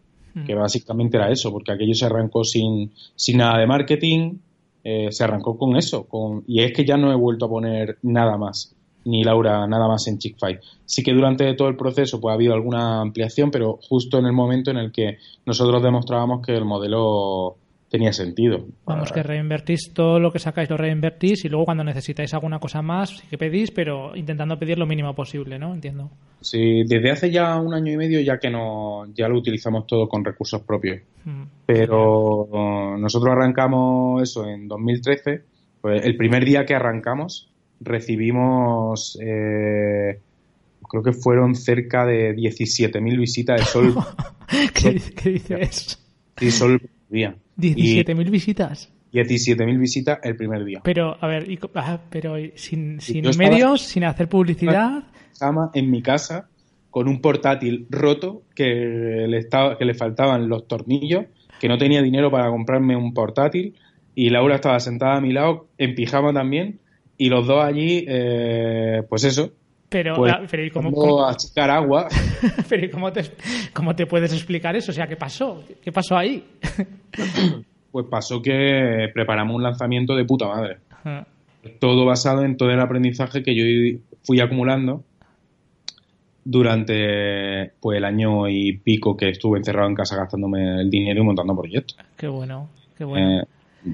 [0.47, 4.39] que básicamente era eso, porque aquello se arrancó sin, sin nada de marketing,
[4.85, 7.99] eh, se arrancó con eso, con, y es que ya no he vuelto a poner
[8.03, 8.75] nada más,
[9.09, 10.61] ni Laura nada más en Chick-Fil.
[10.85, 14.33] Sí que durante todo el proceso pues ha habido alguna ampliación, pero justo en el
[14.33, 17.57] momento en el que nosotros demostrábamos que el modelo
[17.91, 18.67] tenía sentido.
[18.85, 22.83] Vamos, que reinvertís todo lo que sacáis, lo reinvertís y luego cuando necesitáis alguna cosa
[22.83, 25.75] más, sí que pedís, pero intentando pedir lo mínimo posible, ¿no?
[25.75, 26.11] Entiendo.
[26.43, 30.07] Sí, desde hace ya un año y medio ya que no, ya lo utilizamos todo
[30.07, 31.01] con recursos propios.
[31.25, 31.45] Mm.
[31.65, 35.43] Pero nosotros arrancamos eso en 2013.
[35.81, 37.49] Pues el primer día que arrancamos
[37.81, 40.21] recibimos, eh,
[40.89, 43.95] creo que fueron cerca de 17.000 visitas de Sol.
[44.75, 46.05] ¿Qué, ¿Qué, dices?
[46.37, 47.35] Sí, Sol día.
[47.59, 48.93] 17.000 visitas.
[49.13, 50.81] 17.000 visitas el primer día.
[50.85, 55.05] Pero, a ver, y, ah, pero sin, sin medios, sin hacer publicidad.
[55.73, 56.49] En mi casa,
[56.91, 61.27] con un portátil roto que le, estaba, que le faltaban los tornillos,
[61.61, 63.75] que no tenía dinero para comprarme un portátil,
[64.15, 66.81] y Laura estaba sentada a mi lado, en pijama también,
[67.19, 69.53] y los dos allí, eh, pues eso,
[69.89, 71.25] pero, pues, pero ¿y cómo, cómo...
[71.25, 72.09] a achicar agua.
[72.69, 73.23] pero ¿y cómo te,
[73.73, 74.93] cómo te puedes explicar eso?
[74.93, 75.65] O sea, ¿qué pasó?
[75.83, 76.45] ¿Qué pasó ahí?
[77.91, 80.79] pues pasó que preparamos un lanzamiento de puta madre.
[80.91, 81.27] Ajá.
[81.81, 85.05] Todo basado en todo el aprendizaje que yo fui acumulando
[86.45, 91.25] durante pues el año y pico que estuve encerrado en casa gastándome el dinero y
[91.25, 91.97] montando proyectos.
[92.17, 93.41] Qué bueno, qué bueno.
[93.41, 93.45] Eh,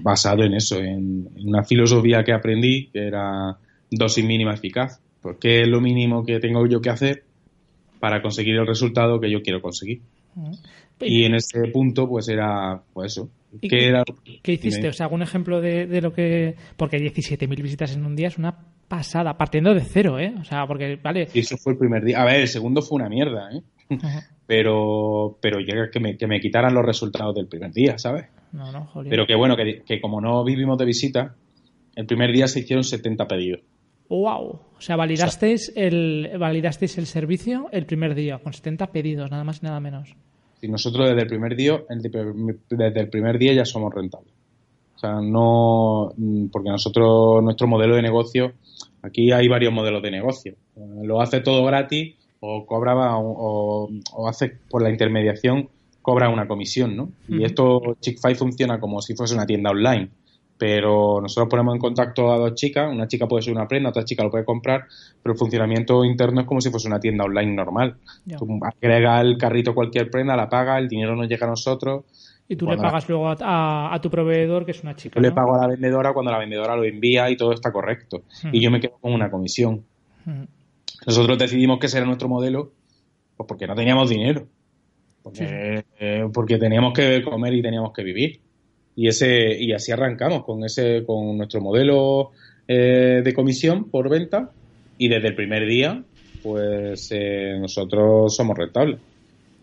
[0.03, 3.57] basado en eso, en, en una filosofía que aprendí que era
[3.91, 7.25] dosis mínima eficaz pues qué es lo mínimo que tengo yo que hacer
[7.99, 10.03] para conseguir el resultado que yo quiero conseguir.
[11.01, 13.31] Y en ese punto, pues era, pues eso.
[13.63, 14.05] ¿Qué, ¿Qué, era?
[14.43, 14.87] ¿Qué hiciste?
[14.87, 16.57] O sea, algún ejemplo de, de lo que.
[16.77, 18.55] Porque 17.000 visitas en un día es una
[18.87, 20.35] pasada, partiendo de cero, ¿eh?
[20.39, 21.29] O sea, porque, vale.
[21.33, 22.21] Y eso fue el primer día.
[22.21, 23.63] A ver, el segundo fue una mierda, ¿eh?
[24.47, 28.27] Pero, pero llega que me, que me quitaran los resultados del primer día, ¿sabes?
[28.55, 29.11] No, no, joder.
[29.11, 31.35] Pero que bueno, que, que como no vivimos de visita,
[31.97, 33.61] el primer día se hicieron 70 pedidos.
[34.09, 34.61] ¡Wow!
[34.77, 39.31] O sea, validasteis, o sea, el, validasteis el servicio el primer día, con 70 pedidos,
[39.31, 40.15] nada más y nada menos.
[40.63, 44.33] Y nosotros desde el primer día, desde el primer día ya somos rentables.
[44.95, 46.13] O sea, no,
[46.53, 48.53] porque nosotros, nuestro modelo de negocio,
[49.03, 50.55] aquí hay varios modelos de negocio.
[51.03, 55.69] Lo hace todo gratis o cobra o, o hace por la intermediación,
[56.05, 57.09] cobra una comisión, ¿no?
[57.27, 57.47] Y uh -huh.
[57.47, 60.11] esto, Chick-fil funciona como si fuese una tienda online
[60.57, 64.05] pero nosotros ponemos en contacto a dos chicas, una chica puede ser una prenda, otra
[64.05, 64.87] chica lo puede comprar,
[65.23, 67.97] pero el funcionamiento interno es como si fuese una tienda online normal.
[68.25, 68.39] Yeah.
[68.39, 72.05] Tú agregas el carrito cualquier prenda, la paga, el dinero nos llega a nosotros.
[72.49, 73.09] Y tú le pagas la...
[73.09, 75.17] luego a, a, a, tu proveedor, que es una chica.
[75.17, 75.29] Yo ¿no?
[75.29, 78.23] le pago a la vendedora cuando la vendedora lo envía y todo está correcto.
[78.53, 79.83] Y yo me quedo con una comisión.
[81.07, 82.71] Nosotros decidimos que ese era nuestro modelo,
[83.37, 84.47] pues porque no teníamos dinero.
[85.25, 85.85] Porque, sí.
[85.99, 88.41] eh, porque teníamos que comer y teníamos que vivir
[88.97, 92.31] y ese y así arrancamos con ese con nuestro modelo
[92.69, 94.51] eh, de comisión por venta
[94.97, 96.03] y desde el primer día,
[96.43, 99.01] pues eh, nosotros somos rentables.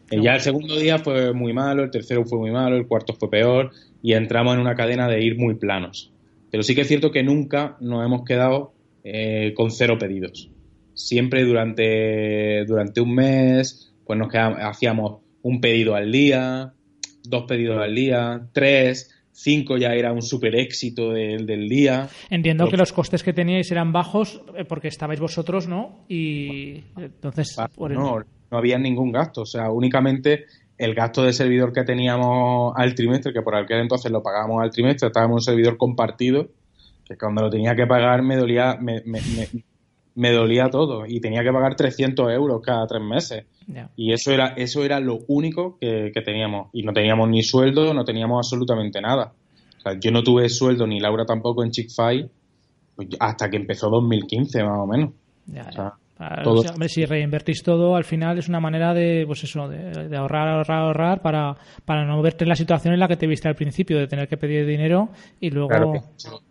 [0.10, 3.14] Y ya el segundo día fue muy malo, el tercero fue muy malo, el cuarto
[3.14, 3.72] fue peor
[4.04, 6.12] y entramos en una cadena de ir muy planos.
[6.52, 8.74] Pero sí que es cierto que nunca nos hemos quedado
[9.06, 10.50] eh, con cero pedidos.
[10.94, 16.74] Siempre durante, durante un mes, pues nos quedamos, hacíamos un pedido al día,
[17.24, 22.10] dos pedidos al día, tres, cinco ya era un super éxito del, del día.
[22.30, 26.06] Entiendo que los costes que teníais eran bajos eh, porque estabais vosotros, ¿no?
[26.08, 27.56] Y entonces...
[27.78, 28.20] no,
[28.52, 30.46] no había ningún gasto, o sea, únicamente
[30.78, 34.72] el gasto de servidor que teníamos al trimestre, que por aquel entonces lo pagábamos al
[34.72, 36.48] trimestre, estábamos en un servidor compartido,
[37.06, 39.04] que cuando lo tenía que pagar me dolía, me,
[40.16, 43.46] me, dolía todo y tenía que pagar 300 euros cada tres meses.
[43.96, 46.70] Y eso era, eso era lo único que, teníamos.
[46.74, 49.34] Y no teníamos ni sueldo, no teníamos absolutamente nada.
[49.78, 52.30] O sea, yo no tuve sueldo, ni Laura tampoco en Chick-Fil
[52.96, 55.12] pues, hasta que empezó 2015 más o menos.
[56.88, 61.22] si reinvertís todo, al final es una manera de, pues eso, de, ahorrar, ahorrar, ahorrar
[61.22, 64.08] para, para no verte en la situación en la que te viste al principio, de
[64.08, 65.70] tener que pedir dinero y luego...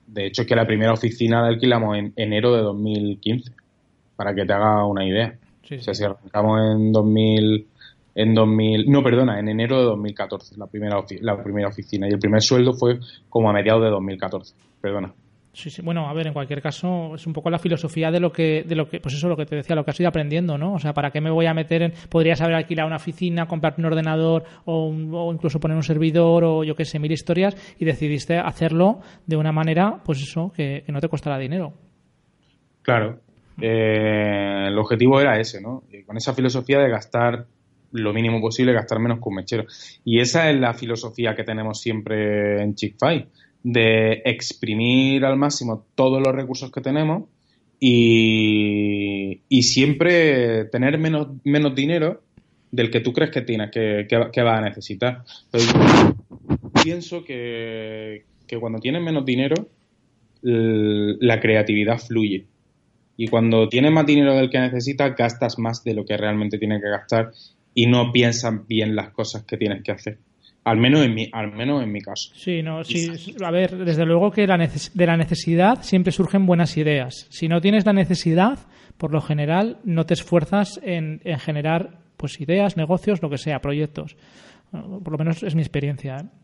[0.09, 3.53] de hecho, es que la primera oficina la alquilamos en enero de 2015,
[4.17, 5.39] para que te haga una idea.
[5.77, 7.67] O sea, si arrancamos en 2000,
[8.15, 12.19] en 2000, no, perdona, en enero de 2014, la primera, la primera oficina, y el
[12.19, 15.13] primer sueldo fue como a mediados de 2014, perdona.
[15.53, 15.83] Sí, sí.
[15.83, 18.77] Bueno, a ver, en cualquier caso, es un poco la filosofía de lo que, de
[18.77, 20.75] lo que, pues eso, lo que te decía, lo que has ido aprendiendo, ¿no?
[20.75, 23.75] O sea, ¿para qué me voy a meter en, podrías haber alquilado una oficina, comprar
[23.77, 24.93] un ordenador o,
[25.33, 29.51] incluso poner un servidor o yo qué sé, mil historias y decidiste hacerlo de una
[29.51, 31.73] manera, pues eso, que, no te costará dinero.
[32.83, 33.19] Claro.
[33.61, 35.85] Eh, el objetivo era ese, ¿no?
[36.07, 37.47] con esa filosofía de gastar
[37.93, 39.65] lo mínimo posible, gastar menos que un mechero.
[40.05, 43.27] Y esa es la filosofía que tenemos siempre en Chick-fil
[43.63, 47.25] de exprimir al máximo todos los recursos que tenemos
[47.79, 52.23] y, siempre tener menos, menos dinero
[52.71, 55.25] del que tú crees que tienes, que, que, vas a necesitar.
[56.83, 59.69] pienso que, que cuando tienes menos dinero,
[60.43, 62.47] la creatividad fluye.
[63.23, 66.81] Y cuando tienes más dinero del que necesitas, gastas más de lo que realmente tienes
[66.81, 67.33] que gastar
[67.75, 70.17] y no piensas bien las cosas que tienes que hacer.
[70.65, 72.33] Al menos en mi, al menos en mi caso.
[72.35, 73.11] Sí, no, sí,
[73.45, 77.27] a ver, desde luego que de la necesidad siempre surgen buenas ideas.
[77.29, 78.59] Si no tienes la necesidad,
[78.97, 84.17] por lo general no te esfuerzas en, generar pues ideas, negocios, lo que sea, proyectos.
[84.71, 86.17] Por lo menos es mi experiencia.
[86.17, 86.41] ¿eh?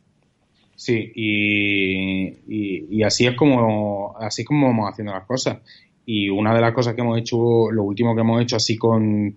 [0.76, 5.62] Sí, y, y, así es como así es como vamos haciendo las cosas.
[6.06, 9.36] Y una de las cosas que hemos hecho, lo último que hemos hecho así con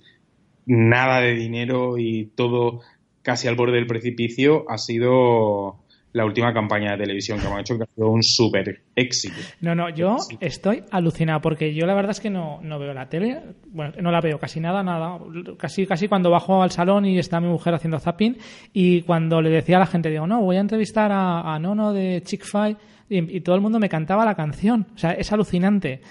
[0.66, 2.82] nada de dinero y todo
[3.24, 5.80] casi al borde del precipicio ha sido
[6.12, 9.36] la última campaña de televisión que hemos hecho, que ha sido un súper éxito.
[9.62, 13.10] No, no, yo estoy alucinado porque yo la verdad es que no, no, veo la
[13.10, 15.20] tele, bueno, no la veo casi nada, nada.
[15.58, 18.38] Casi, casi cuando bajo al salón y está mi mujer haciendo zapping
[18.74, 21.94] y cuando le decía a la gente, digo, no, voy a entrevistar a, a Nono
[21.94, 22.78] de Chick Fil
[23.10, 24.88] y, todo el mundo me cantaba la canción.
[24.94, 26.02] O sea, es alucinante.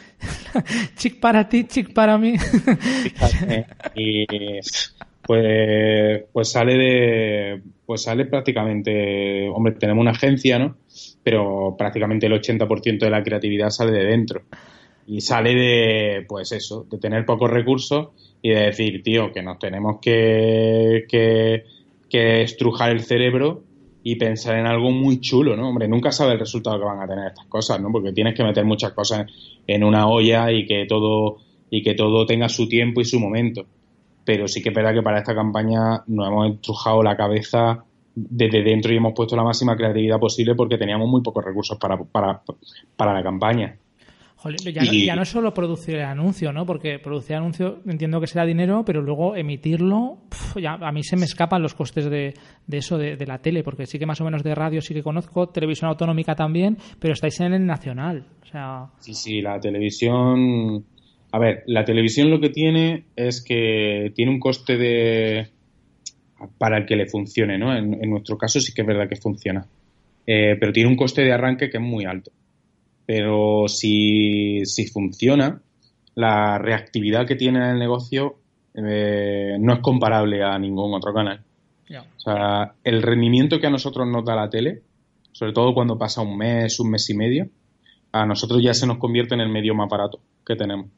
[0.97, 2.35] chick para ti, chick para mí.
[3.95, 4.27] y
[5.23, 10.77] pues, pues sale de, pues sale prácticamente, hombre, tenemos una agencia, ¿no?
[11.23, 14.43] Pero prácticamente el 80% de la creatividad sale de dentro.
[15.07, 18.09] Y sale de, pues eso, de tener pocos recursos
[18.43, 21.65] y de decir, tío, que nos tenemos que, que,
[22.11, 23.63] que estrujar el cerebro
[24.03, 25.69] y pensar en algo muy chulo, ¿no?
[25.69, 27.91] Hombre, nunca sabe el resultado que van a tener estas cosas, ¿no?
[27.91, 29.27] Porque tienes que meter muchas cosas
[29.67, 31.39] en una olla y que todo
[31.71, 33.67] y que todo tenga su tiempo y su momento
[34.29, 37.83] pero sí que es verdad que para esta campaña nos hemos estrujado la cabeza
[38.15, 41.97] desde dentro y hemos puesto la máxima creatividad posible porque teníamos muy pocos recursos para,
[41.97, 43.79] para, la campaña.
[44.44, 46.64] Ya, no, ya, no, es solo producir el anuncio, ¿no?
[46.64, 50.18] Porque producir el anuncio entiendo que será dinero, pero luego emitirlo,
[50.61, 52.35] ya, a mí se me escapan los costes de,
[52.70, 55.03] eso, de, de, la tele, porque sí que más o menos de radio sí que
[55.03, 58.27] conozco, televisión autonómica también, pero estáis en el nacional.
[58.42, 58.87] O sea...
[59.01, 60.85] Sí, sí, la televisión
[61.31, 65.48] a ver, la televisión lo que tiene es que tiene un coste de
[66.56, 67.77] para el que le funcione, ¿no?
[67.77, 69.67] En, nuestro caso sí que es verdad que funciona,
[70.27, 72.31] eh, pero tiene un coste de arranque que es muy alto.
[73.09, 75.63] Pero si, si funciona,
[76.15, 78.37] la reactividad que tiene en el negocio
[78.75, 81.42] eh, no es comparable a ningún otro canal.
[81.90, 84.83] O sea, el rendimiento que a nosotros nos da la tele,
[85.33, 87.48] sobre todo cuando pasa un mes, un mes y medio,
[88.13, 90.90] a nosotros ya se nos convierte en el medio más barato que tenemos.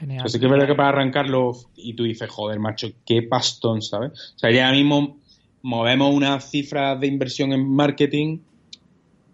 [0.00, 0.24] Genial.
[0.24, 4.10] Así que es verdad que para arrancarlo y tú dices, joder, macho, qué pastón, ¿sabes?
[4.34, 5.20] O sea, ya mismo
[5.62, 8.40] movemos unas cifras de inversión en marketing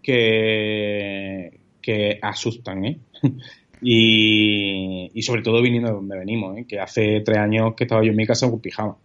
[0.03, 2.99] que, que asustan, ¿eh?
[3.81, 6.65] Y, y sobre todo viniendo de donde venimos, ¿eh?
[6.67, 8.97] que hace tres años que estaba yo en mi casa con pijama.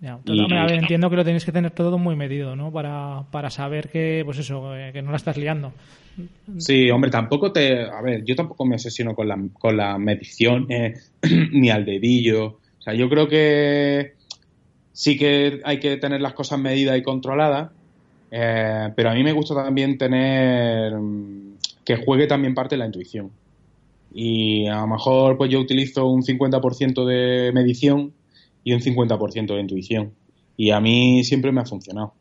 [0.00, 2.72] Ya, a ver, entiendo que lo tenéis que tener todo muy medido, ¿no?
[2.72, 5.72] Para, para saber que, pues eso, eh, que no la estás liando.
[6.56, 7.82] Sí, hombre, tampoco te...
[7.82, 10.66] A ver, yo tampoco me obsesiono con la, con la medición
[11.52, 12.46] ni al dedillo.
[12.78, 14.14] O sea, yo creo que
[14.92, 17.70] sí que hay que tener las cosas medidas y controladas,
[18.30, 20.94] eh, pero a mí me gusta también tener
[21.90, 23.32] que juegue también parte de la intuición.
[24.14, 28.12] Y a lo mejor pues yo utilizo un 50% de medición
[28.62, 30.12] y un 50% de intuición.
[30.56, 32.14] Y a mí siempre me ha funcionado.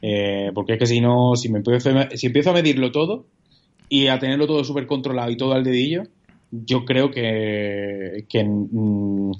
[0.00, 3.26] Eh, porque es que si no, si, me empiezo, si empiezo a medirlo todo
[3.90, 6.04] y a tenerlo todo súper controlado y todo al dedillo,
[6.50, 9.32] yo creo que, que mm,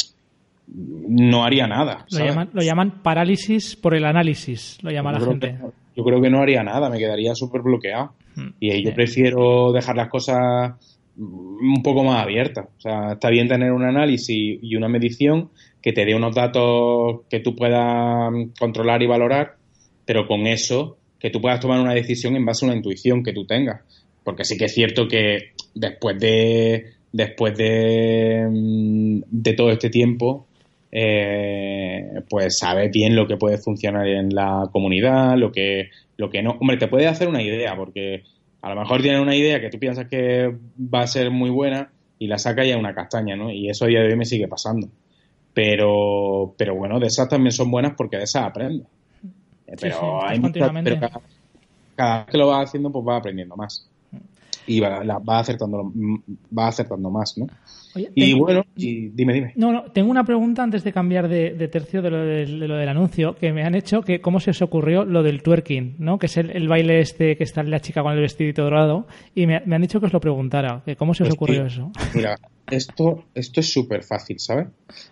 [0.69, 2.05] no haría nada.
[2.11, 5.59] Lo llaman, parálisis por el análisis, lo llama la gente.
[5.97, 8.13] Yo creo que no haría nada, me quedaría súper bloqueado.
[8.35, 8.51] Hmm.
[8.61, 10.75] Y ahí yo prefiero dejar las cosas
[11.17, 12.67] un poco más abiertas.
[12.79, 15.51] O sea, está bien tener un análisis y una medición,
[15.83, 19.57] que te dé unos datos que tú puedas controlar y valorar,
[20.07, 23.33] pero con eso que tú puedas tomar una decisión en base a una intuición que
[23.33, 23.83] tú tengas.
[24.25, 30.47] Porque sí que es cierto que después de después de, mm, de todo este tiempo,
[30.95, 35.89] eh, pues sabes bien lo que puede funcionar en la comunidad, lo que,
[36.19, 36.51] lo que no.
[36.61, 38.25] Hombre, te puede hacer una idea, porque
[38.61, 41.91] a lo mejor tienes una idea que tú piensas que va a ser muy buena
[42.19, 43.51] y la saca ya una castaña, ¿no?
[43.51, 44.87] Y eso a día de hoy me sigue pasando.
[45.55, 48.87] Pero, pero bueno, de esas también son buenas porque de esas aprendes.
[49.81, 50.71] pero hay muchas,
[51.97, 53.89] cada, vez que lo vas haciendo, pues vas aprendiendo más.
[54.67, 55.03] Y va
[55.39, 55.93] acertando,
[56.57, 57.47] va acertando más, ¿no?
[57.95, 59.53] y bueno, y dime, dime.
[59.57, 62.77] No, no, tengo una pregunta antes de cambiar de, tercio de lo del, de lo
[62.77, 66.19] del, anuncio, que me han hecho, que cómo se os ocurrió lo del twerking, ¿no?
[66.19, 69.57] Que es el, baile este que está la chica con el vestidito dorado, y me,
[69.57, 71.91] han dicho que os lo preguntara, que cómo se os pues ocurrió eso.
[72.15, 72.37] Mira,
[72.71, 74.69] esto, esto es súper fácil, ¿sabes?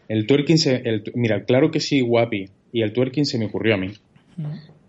[0.08, 0.76] El twerking se...
[0.76, 3.90] El, mira, claro que sí, guapi, y el twerking se me ocurrió a mí.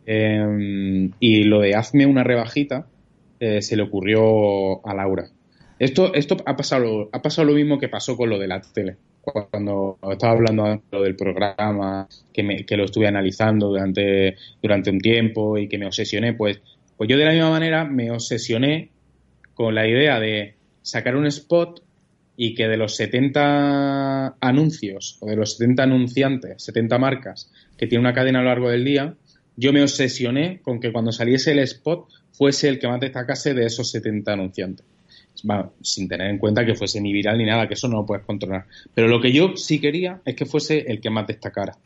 [0.05, 2.88] Em, y lo de hazme una rebajita
[3.42, 5.28] eh, se le ocurrió a Laura.
[5.80, 8.98] Esto, esto ha pasado, ha pasado lo mismo que pasó con lo de la tele.
[9.22, 15.00] Cuando estaba hablando de del programa, que, me, que lo estuve analizando durante, durante un
[15.00, 16.62] tiempo y que me obsesioné, pues,
[16.98, 18.92] pues yo de la misma manera me obsesioné
[19.56, 21.82] con la idea de sacar un spot
[22.38, 28.04] y que de los 70 anuncios o de los 70 anunciantes, 70 marcas que tiene
[28.04, 29.16] una cadena a lo largo del día,
[29.56, 33.66] yo me obsesioné con que cuando saliese el spot fuese el que más destacase de
[33.66, 34.86] esos 70 anunciantes
[35.82, 38.26] sin tener en cuenta que fuese ni viral ni nada, que eso no lo puedes
[38.26, 38.66] controlar.
[38.94, 41.78] Pero lo que yo sí quería es que fuese el que más destacara.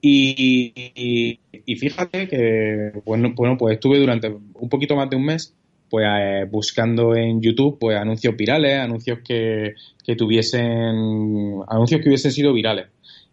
[0.00, 1.38] Y,
[1.78, 5.54] fíjate que, bueno, bueno, pues estuve durante un poquito más de un mes
[5.88, 12.32] pues eh, buscando en YouTube pues anuncios virales, anuncios que, que tuviesen, anuncios que hubiesen
[12.32, 12.86] sido virales.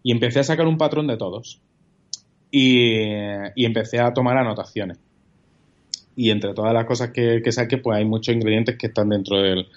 [0.04, 1.60] Y empecé a sacar un patrón de todos.
[2.52, 5.00] Y empecé a tomar anotaciones
[6.16, 9.42] y entre todas las cosas que, que saque, pues hay muchos ingredientes que están dentro
[9.42, 9.68] del,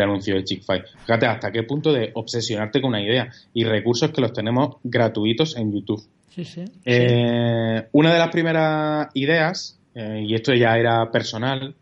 [0.00, 0.82] anuncio de Chick-fil.
[1.04, 5.56] Fíjate hasta qué punto de obsesionarte con una idea y recursos que los tenemos gratuitos
[5.56, 6.02] en YouTube.
[6.30, 6.64] Sí, sí.
[6.84, 11.74] Eh, una de las primeras ideas, eh, y esto ya era personal,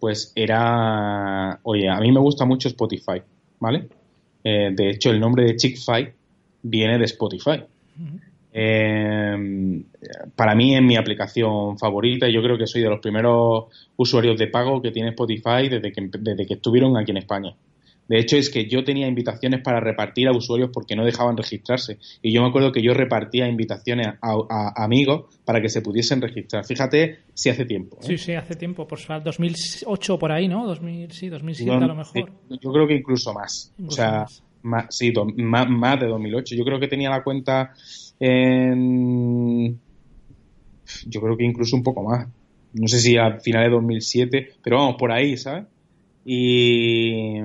[0.00, 3.22] pues era, oye, a mí me gusta mucho Spotify,
[3.60, 3.88] ¿vale?
[4.42, 6.12] Eh, de hecho, el nombre de Chick-fil
[6.62, 7.62] viene de Spotify.
[8.54, 9.82] Eh,
[10.36, 13.64] para mí es mi aplicación favorita y yo creo que soy de los primeros
[13.96, 17.54] usuarios de pago que tiene Spotify desde que, desde que estuvieron aquí en España.
[18.08, 21.98] De hecho, es que yo tenía invitaciones para repartir a usuarios porque no dejaban registrarse.
[22.20, 26.64] Y yo me acuerdo que yo repartía invitaciones a, amigos para que se pudiesen registrar.
[26.66, 27.96] Fíjate si hace tiempo.
[28.02, 28.06] ¿eh?
[28.06, 28.86] Sí, sí, hace tiempo.
[28.86, 30.66] Pues 2008 por ahí, ¿no?
[30.66, 32.32] 2000, sí, 2007 a lo mejor.
[32.50, 33.72] Yo creo que incluso más.
[33.86, 34.26] o sea,
[34.62, 34.86] más.
[34.90, 36.56] sí, más, más de 2008.
[36.56, 37.72] Yo creo que tenía la cuenta
[38.24, 39.80] en,
[41.06, 42.28] yo creo que incluso un poco más.
[42.72, 45.64] No sé si a finales de 2007, pero vamos, por ahí, ¿sabes?
[46.24, 47.38] Y,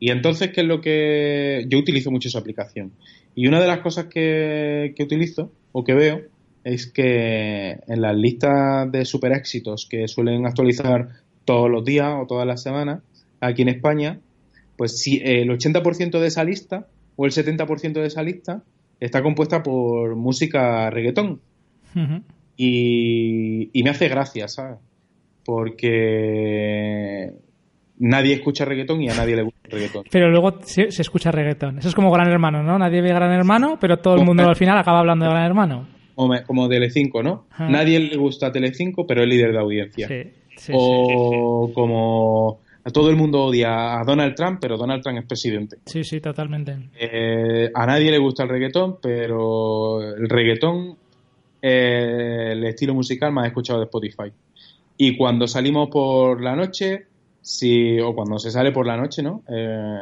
[0.00, 1.66] y entonces, ¿qué es lo que...?
[1.68, 2.92] Yo utilizo mucho esa aplicación.
[3.34, 6.22] Y una de las cosas que, que utilizo o que veo
[6.64, 11.10] es que en las listas de super éxitos que suelen actualizar
[11.44, 13.02] todos los días o todas las semanas
[13.40, 14.18] aquí en España,
[14.78, 18.62] pues si el 80% de esa lista o el 70% de esa lista
[19.00, 21.40] está compuesta por música reggaetón.
[22.56, 24.78] y, me hace gracia, ¿sabes?
[25.44, 27.32] Porque
[27.98, 30.04] nadie escucha reggaetón y a nadie le gusta el reggaetón.
[30.10, 31.78] Pero luego se, escucha reggaetón.
[31.78, 32.78] Eso es como Gran Hermano, ¿no?
[32.78, 35.88] Nadie ve Gran Hermano, pero todo el mundo al final acaba hablando de Gran Hermano.
[36.14, 37.46] Como, como Telecinco, ¿no?
[37.58, 40.08] Nadie le gusta Telecinco, pero es líder de audiencia.
[40.08, 42.60] Sí, o como
[42.92, 45.78] todo el mundo odia a Donald Trump, pero Donald Trump es presidente.
[45.86, 46.76] Sí, sí, totalmente.
[46.98, 50.96] Eh, a nadie le gusta el reggaetón, pero el reggaetón
[51.60, 54.32] es el estilo musical más escuchado de Spotify.
[54.96, 57.06] Y cuando salimos por la noche,
[57.40, 59.42] si, o cuando se sale por la noche, ¿no?
[59.48, 59.98] Eh,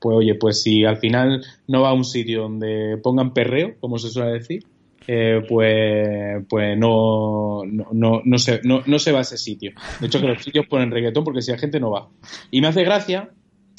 [0.00, 3.98] pues oye, pues si al final no va a un sitio donde pongan perreo, como
[3.98, 4.64] se suele decir,
[5.12, 9.72] eh, pues, pues no, no, no, se, no, no se va a ese sitio.
[9.98, 12.08] De hecho, que los sitios ponen reggaetón porque si la gente no va.
[12.52, 13.30] Y me hace gracia,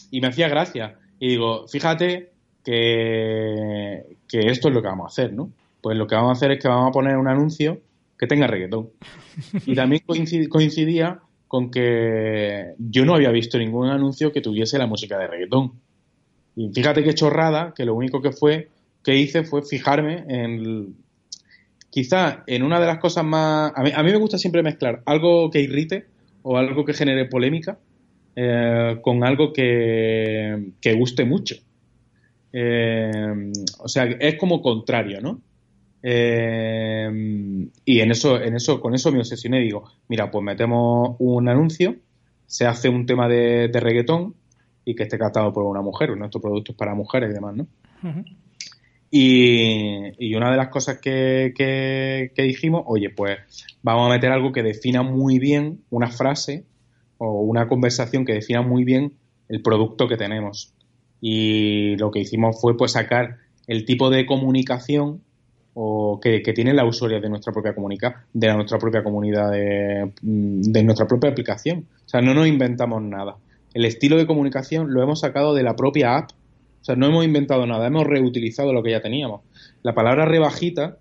[0.10, 1.00] y me hacía gracia.
[1.20, 2.32] Y digo, fíjate
[2.66, 5.54] que, que esto es lo que vamos a hacer, ¿no?
[5.82, 7.80] Pues lo que vamos a hacer es que vamos a poner un anuncio
[8.20, 8.90] que tenga reggaetón.
[9.66, 10.02] Y también
[10.50, 15.80] coincidía con que yo no había visto ningún anuncio que tuviese la música de reggaetón.
[16.58, 18.68] Y fíjate qué chorrada, que lo único que fue
[19.02, 20.96] que hice fue fijarme en
[21.92, 25.62] quizá en una de las cosas más a mí, me gusta siempre mezclar algo que
[25.62, 26.08] irrite
[26.42, 27.78] o algo que genere polémica
[28.36, 31.56] eh, con algo que, que guste mucho.
[32.54, 35.42] Eh, o sea, es como contrario, ¿no?
[36.04, 39.60] Eh, y en eso, en eso, con eso me obsesioné.
[39.60, 41.96] Digo, mira, pues metemos un anuncio,
[42.46, 44.36] se hace un tema de, reggaetón
[44.84, 46.16] y que esté captado por una mujer.
[46.18, 47.68] Nuestro producto es para mujeres y demás, ¿no?
[49.14, 53.40] Y, una de las cosas que, dijimos, oye, pues
[53.84, 56.64] vamos a meter algo que defina muy bien una frase
[57.18, 59.14] o una conversación que defina muy bien
[59.50, 60.74] el producto que tenemos.
[61.20, 63.38] Y lo que hicimos fue pues sacar
[63.68, 65.22] el tipo de comunicación
[65.74, 70.84] o que, tiene la usuaria de nuestra propia comunidad, de nuestra propia comunidad, de, de,
[70.84, 71.86] nuestra propia aplicación.
[72.06, 73.36] O sea, no nos inventamos nada.
[73.74, 76.32] El estilo de comunicación lo hemos sacado de la propia app.
[76.82, 79.42] O sea, no hemos inventado nada, hemos reutilizado lo que ya teníamos.
[79.84, 80.98] La palabra rebajita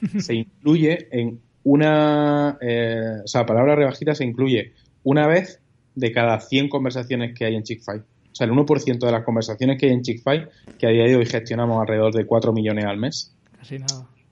[0.18, 2.58] se incluye en una.
[2.60, 4.72] Eh, o sea, la palabra rebajita se incluye
[5.04, 5.60] una vez
[5.94, 8.00] de cada 100 conversaciones que hay en Chick-Fil.
[8.00, 10.48] O sea, el 1% de las conversaciones que hay en Chick-Fil,
[10.78, 13.36] que a día de hoy gestionamos alrededor de 4 millones al mes,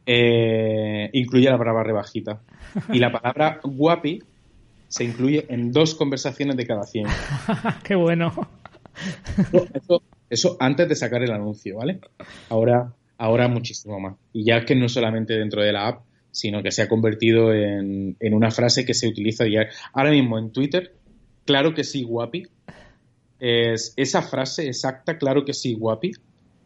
[0.07, 2.41] eh, incluye la palabra rebajita.
[2.93, 4.21] Y la palabra guapi
[4.89, 7.07] se incluye en dos conversaciones de cada 100.
[7.85, 8.33] ¡Qué bueno!
[9.73, 10.03] Eso,
[10.59, 12.01] antes de sacar el anuncio, ¿vale?
[12.49, 14.17] Ahora, ahora muchísimo más.
[14.33, 18.17] Y ya que no solamente dentro de la app, sino que se ha convertido en,
[18.21, 19.73] en una frase que se utiliza diario.
[19.93, 20.95] Ahora mismo en Twitter,
[21.45, 22.47] claro que sí, guapi.
[23.41, 26.13] Es esa frase exacta, claro que sí, guapi,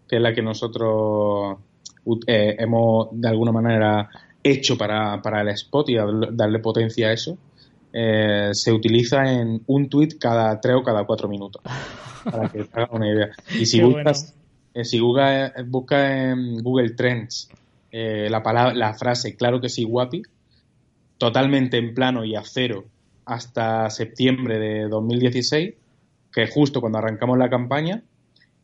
[0.09, 1.59] que es la que nosotros
[2.27, 4.11] eh, hemos de alguna manera
[4.43, 5.97] hecho para, para el spot y
[6.33, 7.39] darle potencia a eso,
[7.97, 11.63] eh, se utiliza en un tweet cada tres o cada cuatro minutos.
[12.25, 13.29] Para que te hagas una idea.
[13.59, 14.35] Y si buscas,
[14.75, 17.49] eh, si Google, busca en Google Trends
[17.93, 20.23] la, palabra, la frase claro que sí, guapi,
[21.17, 22.87] totalmente en plano y a cero
[23.25, 25.75] hasta septiembre de 2016,
[26.33, 28.03] que es justo cuando arrancamos la campaña,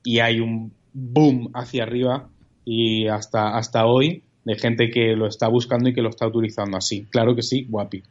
[0.03, 2.29] y hay un boom hacia arriba
[2.65, 6.77] y hasta, hasta hoy de gente que lo está buscando y que lo está utilizando
[6.77, 7.07] así.
[7.11, 8.03] Claro que sí, guapi.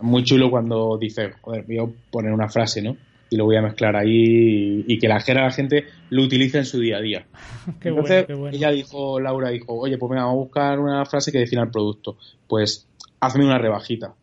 [0.00, 2.96] Muy chulo cuando dice, joder, voy a poner una frase, ¿no?
[3.28, 6.78] Y lo voy a mezclar ahí y, que la, la gente lo utilice en su
[6.78, 7.26] día a día.
[7.80, 11.32] qué Entonces, bueno, ella dijo, Laura dijo, oye, pues venga, vamos a buscar una frase
[11.32, 12.16] que defina el producto.
[12.46, 12.86] Pues
[13.20, 14.14] hazme una rebajita.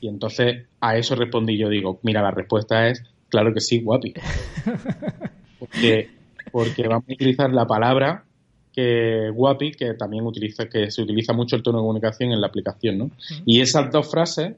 [0.00, 4.14] Y entonces a eso respondí yo, digo, mira, la respuesta es, claro que sí, guapi.
[5.58, 6.08] Porque,
[6.50, 8.24] porque vamos a utilizar la palabra
[8.72, 12.46] que Guapi, que también utiliza, que se utiliza mucho el tono de comunicación en la
[12.46, 13.10] aplicación, ¿no?
[13.44, 14.56] Y esas dos frases,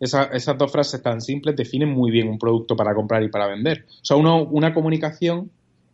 [0.00, 3.86] esas dos frases tan simples definen muy bien un producto para comprar y para vender.
[3.88, 5.50] O sea, uno, una comunicación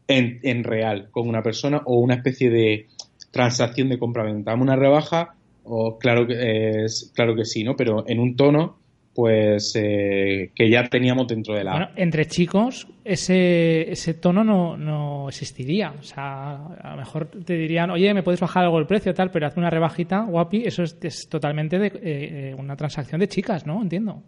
[0.08, 2.86] en, en real con una persona o una especie de
[3.30, 4.54] transacción de compra-venta.
[4.54, 5.34] Una rebaja,
[5.64, 7.76] o claro que es, claro que sí, ¿no?
[7.76, 8.78] Pero en un tono
[9.14, 14.76] pues eh, que ya teníamos dentro de la bueno, entre chicos ese, ese tono no,
[14.76, 15.92] no existiría.
[15.98, 19.30] O sea a lo mejor te dirían oye me puedes bajar algo el precio tal
[19.30, 23.66] pero haz una rebajita guapi eso es, totalmente de, eh, eh, una transacción de chicas
[23.66, 24.22] no entiendo.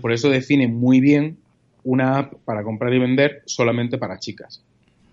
[0.00, 1.38] Por eso define muy bien
[1.84, 4.62] una app para comprar y vender solamente para chicas.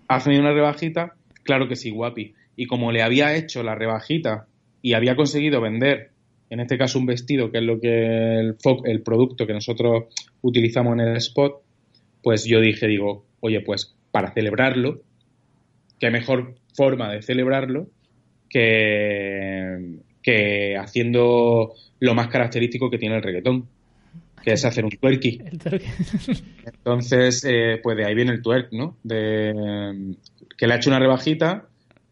[0.08, 2.34] Hazme una rebajita claro que sí guapi.
[2.56, 4.46] Y como le había hecho la rebajita
[4.82, 6.10] y había conseguido vender
[6.50, 10.04] en este caso un vestido, que es lo que el, el producto que nosotros
[10.42, 11.62] utilizamos en el spot,
[12.22, 15.00] pues yo dije, digo, oye, pues para celebrarlo,
[15.98, 17.88] qué mejor forma de celebrarlo
[18.48, 23.68] que, que haciendo lo más característico que tiene el reggaetón,
[24.42, 25.40] que es hacer un twerky.
[26.64, 28.96] Entonces, eh, pues de ahí viene el twerk, ¿no?
[29.02, 30.14] De,
[30.56, 31.66] que le ha hecho una rebajita,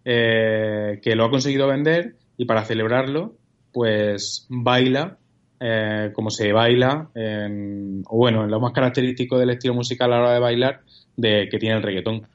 [0.05, 3.37] eh, que lo ha conseguido vender y para celebrarlo,
[3.75, 5.19] pues baila
[5.61, 7.11] eh, cómo se baila,
[8.07, 10.81] o bueno, lo más característico del estilo musical a la hora de bailar
[11.17, 12.27] de que tiene el reggaetón.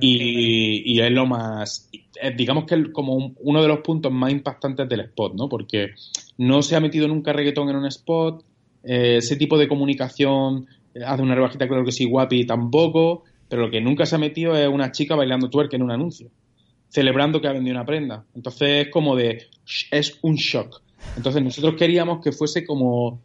[0.00, 1.90] y, es lo más,
[2.36, 5.48] digamos que es como uno de los puntos más impactantes del spot, ¿no?
[5.48, 5.90] Porque
[6.36, 8.44] no se ha metido nunca reggaetón en un spot,
[8.84, 13.62] eh, ese tipo de comunicación eh, hace una rebajita, claro que sí, guapi tampoco, pero
[13.62, 16.30] lo que nunca se ha metido es una chica bailando twerk en un anuncio,
[16.88, 18.24] celebrando que ha vendido una prenda.
[18.34, 19.46] Entonces es como de,
[19.90, 20.82] es un shock.
[21.16, 23.20] Entonces nosotros queríamos que fuese como,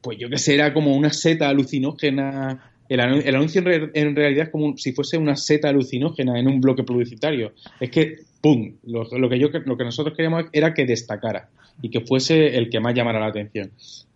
[0.00, 2.72] pues yo que sé, era como una seta alucinógena.
[2.88, 3.62] El, anuncio
[3.94, 7.52] en, realidad es como si fuese una seta alucinógena en un bloque publicitario.
[7.78, 8.74] Es que, ¡pum!
[8.82, 12.80] Lo, que, yo, lo que nosotros queríamos era que destacara y que fuese el que
[12.80, 13.70] más llamara la atención.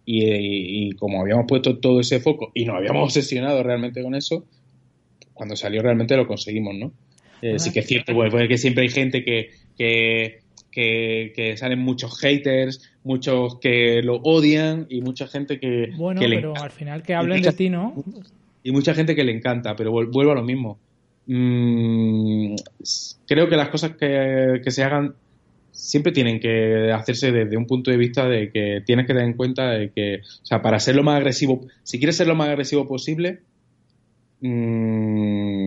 [0.07, 4.45] Y, como habíamos puesto todo ese foco y nos habíamos obsesionado realmente con eso,
[5.33, 6.93] cuando salió realmente lo conseguimos, ¿no?
[7.45, 10.41] Eh, sí que es cierto, pues, que siempre hay gente que, que,
[10.73, 15.91] que, salen muchos haters, muchos que lo odian y mucha gente que...
[15.95, 18.03] Bueno, pero al final que hablen de ti, ¿no?
[18.63, 20.79] Y mucha gente que le encanta, pero vuelvo a lo mismo.
[21.27, 22.55] Mm,
[23.27, 25.15] creo que las cosas que, que se hagan
[25.71, 29.37] siempre tienen que hacerse desde un punto de vista de que tienes que tener en
[29.37, 32.49] cuenta de que, o sea, para ser lo más agresivo, si quieres ser lo más
[32.49, 33.41] agresivo posible,
[34.41, 35.64] mmm,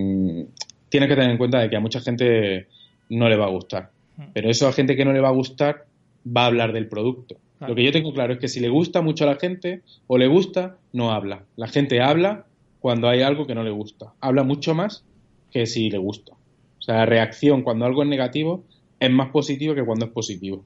[0.89, 2.67] tienes que tener en cuenta de que a mucha gente
[3.09, 3.91] no le va a gustar.
[4.17, 4.23] Mm.
[4.33, 5.85] Pero eso a gente que no le va a gustar
[6.25, 7.37] va a hablar del producto.
[7.59, 10.17] Lo que yo tengo claro es que si le gusta mucho a la gente o
[10.17, 11.43] le gusta, no habla.
[11.55, 12.45] La gente habla
[12.79, 14.13] cuando hay algo que no le gusta.
[14.21, 15.03] Habla mucho más
[15.51, 16.33] que si le gusta.
[16.33, 18.63] O sea, la reacción cuando algo es negativo
[18.99, 20.63] es más positivo que cuando es positivo.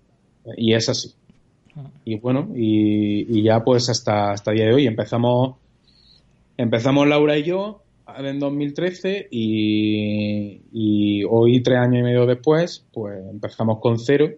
[0.58, 1.14] Y es así.
[1.76, 1.90] Ah.
[2.04, 5.56] Y bueno, y, ya pues hasta, hasta el día de hoy empezamos,
[6.58, 7.82] empezamos Laura y yo
[8.18, 14.30] en 2013 y, hoy, tres años y medio después, pues empezamos con cero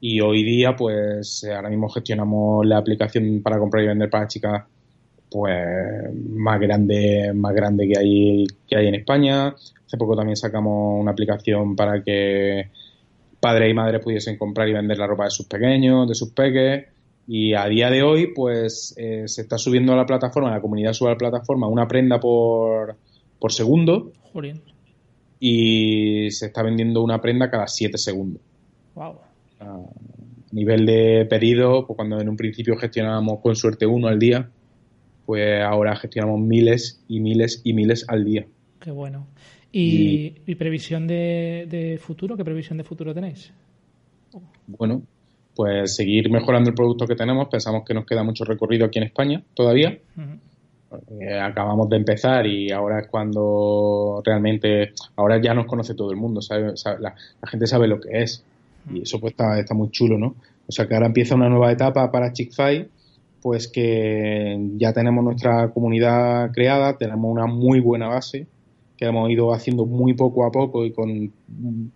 [0.00, 4.64] y hoy día pues ahora mismo gestionamos la aplicación para comprar y vender para chicas
[5.30, 5.56] pues
[6.28, 11.12] más grande más grande que hay que hay en España hace poco también sacamos una
[11.12, 12.70] aplicación para que
[13.40, 16.86] padres y madres pudiesen comprar y vender la ropa de sus pequeños, de sus peques.
[17.28, 20.92] Y a día de hoy, pues eh, se está subiendo a la plataforma, la comunidad
[20.92, 22.96] sube a la plataforma una prenda por,
[23.38, 24.12] por segundo.
[25.40, 28.40] Y se está vendiendo una prenda cada 7 segundos.
[28.94, 29.16] Wow.
[29.60, 29.78] A
[30.52, 34.48] nivel de pedido, pues cuando en un principio gestionábamos con suerte uno al día,
[35.24, 38.46] pues ahora gestionamos miles y miles y miles al día.
[38.80, 39.26] Qué bueno.
[39.72, 42.36] ¿Y, previsión de, futuro?
[42.36, 43.52] ¿Qué previsión de futuro tenéis?
[44.66, 45.02] Bueno,
[45.56, 47.48] pues seguir mejorando el producto que tenemos.
[47.48, 49.98] Pensamos que nos queda mucho recorrido aquí en España todavía.
[51.18, 56.16] Eh, acabamos de empezar y ahora es cuando realmente, ahora ya nos conoce todo el
[56.16, 56.40] mundo,
[57.00, 57.14] la,
[57.48, 58.44] gente sabe lo que es
[58.92, 60.36] y eso pues está, está, muy chulo, ¿no?
[60.68, 62.88] O sea que ahora empieza una nueva etapa para Chick-fil,
[63.42, 68.46] pues que ya tenemos nuestra comunidad creada, tenemos una muy buena base
[68.96, 71.32] que hemos ido haciendo muy poco a poco y con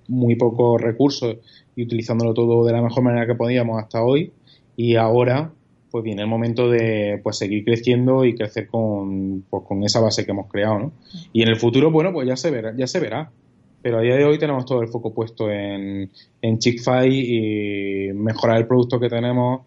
[0.09, 1.37] muy pocos recursos
[1.75, 4.33] y utilizándolo todo de la mejor manera que podíamos hasta hoy.
[4.77, 5.53] Y ahora,
[5.91, 10.25] pues viene el momento de pues seguir creciendo y crecer con, pues, con esa base
[10.25, 10.93] que hemos creado, ¿no?
[11.33, 13.31] Y en el futuro, bueno, pues ya se verá, ya se verá.
[13.83, 16.11] Pero a día de hoy tenemos todo el foco puesto en,
[16.43, 19.63] en Chick-fil y mejorar el producto que tenemos,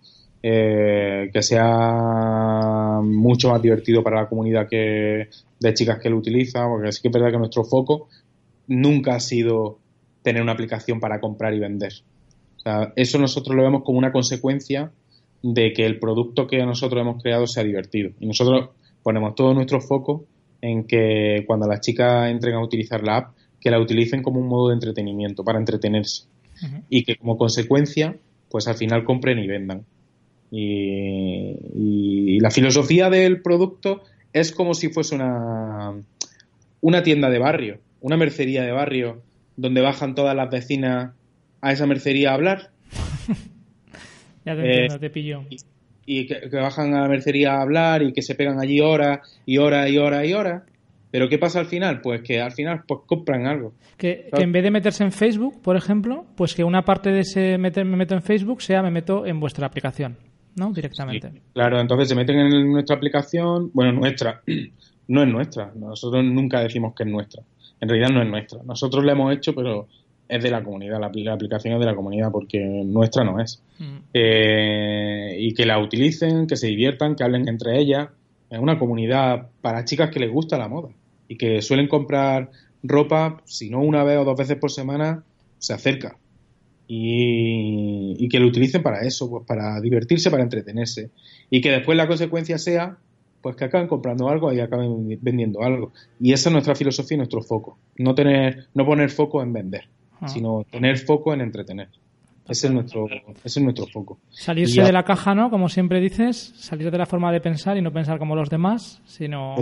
[0.45, 6.69] eh, que sea mucho más divertido para la comunidad que de chicas que lo utilizan,
[6.69, 8.09] porque sí que es verdad que nuestro foco
[8.67, 9.79] nunca ha sido
[10.21, 11.93] tener una aplicación para comprar y vender.
[12.57, 14.91] O sea, eso nosotros lo vemos como una consecuencia
[15.41, 18.11] de que el producto que nosotros hemos creado sea divertido.
[18.19, 18.69] Y nosotros
[19.01, 20.25] ponemos todo nuestro foco
[20.61, 24.47] en que cuando las chicas entren a utilizar la app, que la utilicen como un
[24.47, 26.25] modo de entretenimiento, para entretenerse.
[26.89, 28.15] Y que como consecuencia,
[28.49, 29.85] pues al final compren y vendan.
[30.55, 35.93] Y, la filosofía del producto es como si fuese una,
[36.81, 39.21] una tienda de barrio, una mercería de barrio,
[39.55, 41.13] donde bajan todas las vecinas
[41.61, 42.69] a esa mercería a hablar.
[44.45, 45.43] ya te entiendo, eh, te pillo.
[46.05, 49.57] Y, que, bajan a la mercería a hablar y que se pegan allí horas y
[49.57, 50.63] horas y horas y horas.
[51.09, 52.01] Pero ¿qué pasa al final?
[52.01, 53.73] Pues que al final pues compran algo.
[53.97, 57.57] Que, en vez de meterse en Facebook, por ejemplo, pues que una parte de ese
[57.57, 60.17] me meto en Facebook sea me meto en vuestra aplicación.
[60.55, 60.71] ¿No?
[60.71, 61.41] Directamente.
[61.53, 64.41] claro, entonces se meten en nuestra aplicación, bueno, nuestra,
[65.07, 67.43] no es nuestra, nosotros nunca decimos que es nuestra,
[67.79, 69.87] en realidad no es nuestra, nosotros la hemos hecho, pero
[70.27, 73.61] es de la comunidad, la, aplicación es de la comunidad, porque nuestra no es.
[73.77, 73.97] Mm.
[74.13, 78.09] Eh, y que la utilicen, que se diviertan, que hablen entre ellas,
[78.49, 80.89] es una comunidad para chicas que les gusta la moda
[81.27, 82.51] y que suelen comprar
[82.83, 85.23] ropa, si no una vez o dos veces por semana,
[85.57, 86.17] se acerca
[86.88, 91.11] y, que lo utilicen para eso, pues para divertirse, para entretenerse.
[91.49, 92.97] Y que después la consecuencia sea
[93.41, 95.91] pues que acaben comprando algo y acaben vendiendo algo.
[96.19, 97.77] Y esa es nuestra filosofía y nuestro foco.
[97.97, 99.89] No tener, no poner foco en vender,
[100.21, 100.29] ah.
[100.29, 101.89] sino tener foco en entretener.
[102.47, 103.07] Ese es nuestro,
[103.43, 104.19] ese es nuestro foco.
[104.29, 105.49] Salirse de la caja, ¿no?
[105.49, 109.01] Como siempre dices, salir de la forma de pensar y no pensar como los demás,
[109.05, 109.55] sino...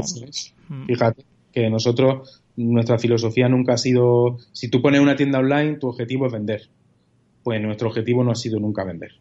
[0.68, 0.86] Mm.
[0.86, 5.88] Fíjate que nosotros, nuestra filosofía nunca ha sido, si tú pones una tienda online, tu
[5.88, 6.70] objetivo es vender.
[7.44, 9.12] Pues nuestro objetivo no ha sido nunca vender.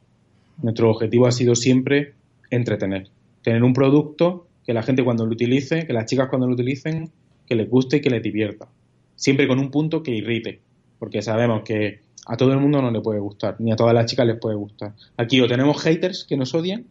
[0.62, 2.14] Nuestro objetivo ha sido siempre
[2.50, 3.08] entretener.
[3.42, 7.10] Tener un producto que la gente cuando lo utilice, que las chicas cuando lo utilicen,
[7.46, 8.68] que les guste y que les divierta.
[9.16, 10.60] Siempre con un punto que irrite.
[10.98, 14.06] Porque sabemos que a todo el mundo no le puede gustar, ni a todas las
[14.06, 14.92] chicas les puede gustar.
[15.16, 16.84] Aquí o tenemos haters que nos odian,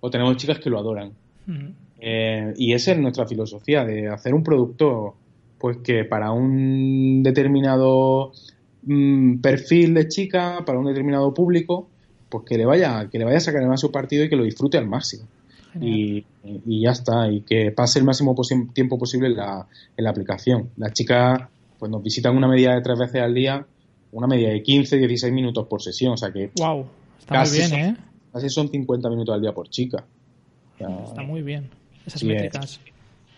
[0.00, 1.12] o tenemos chicas que lo adoran.
[2.00, 5.16] Eh, y esa es nuestra filosofía, de hacer un producto
[5.58, 8.32] pues que para un determinado
[8.82, 11.88] mm, perfil de chica, para un determinado público,
[12.28, 14.44] pues que le vaya, que le vaya a sacar el máximo partido y que lo
[14.44, 15.26] disfrute al máximo.
[15.80, 16.24] Y,
[16.66, 18.34] ya está, y que pase el máximo
[18.74, 19.66] tiempo posible en la,
[19.96, 20.68] en la aplicación.
[20.76, 21.40] Las chicas
[21.78, 23.66] pues nos visitan una media de tres veces al día
[24.12, 26.50] una media de 15, 16 minutos por sesión, o sea que...
[26.56, 26.86] ¡Wow!
[27.18, 27.96] Está muy bien, ¿eh?
[28.32, 30.04] Casi son 50 minutos al día por chica.
[30.78, 31.70] está muy bien,
[32.06, 32.80] esas métricas.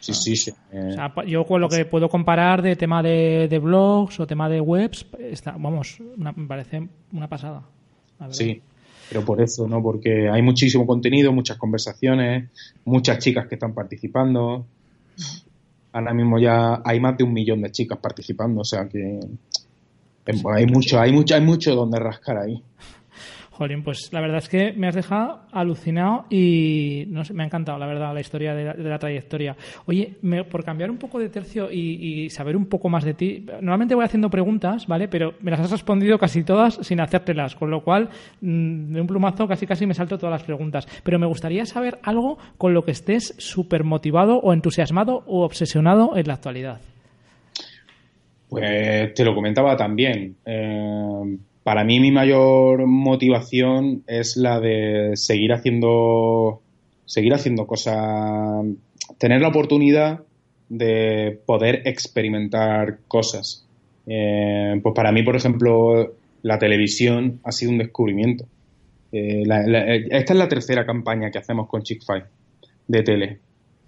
[0.04, 0.52] Sí, sí, sí.
[0.72, 4.60] O sea, yo con lo que puedo comparar de tema de, blogs o tema de
[4.60, 7.62] webs, está, vamos, me parece una pasada.
[8.30, 8.60] Sí,
[9.08, 9.82] pero por eso, ¿no?
[9.82, 12.50] Porque hay muchísimo contenido, muchas conversaciones,
[12.84, 14.66] muchas chicas que están participando.
[15.92, 19.20] Ahora mismo ya hay más de un millón de chicas participando, o sea que
[20.54, 22.62] hay mucho, hay mucho, hay mucho donde rascar ahí.
[23.54, 27.86] Jolín, pues la verdad es que me has dejado alucinado y me ha encantado, la
[27.86, 29.56] verdad, la historia de la, trayectoria.
[29.86, 30.16] Oye,
[30.50, 34.04] por cambiar un poco de tercio y, saber un poco más de ti, normalmente voy
[34.04, 35.06] haciendo preguntas, ¿vale?
[35.06, 38.08] Pero me las has respondido casi todas sin hacértelas, con lo cual,
[38.40, 40.88] mm, de un plumazo casi casi me salto todas las preguntas.
[41.04, 46.16] Pero me gustaría saber algo con lo que estés súper motivado o entusiasmado o obsesionado
[46.16, 46.80] en la actualidad.
[48.48, 50.36] Pues te lo comentaba también.
[50.44, 56.60] Eh, para mí mi mayor motivación es la de seguir haciendo
[57.06, 58.64] seguir haciendo cosas,
[59.18, 60.20] tener la oportunidad
[60.68, 63.66] de poder experimentar cosas.
[64.06, 68.46] Eh, pues para mí, por ejemplo, la televisión ha sido un descubrimiento.
[69.12, 69.44] Eh,
[70.10, 72.24] esta es la tercera campaña que hacemos con Chick-fil
[72.88, 73.38] de tele.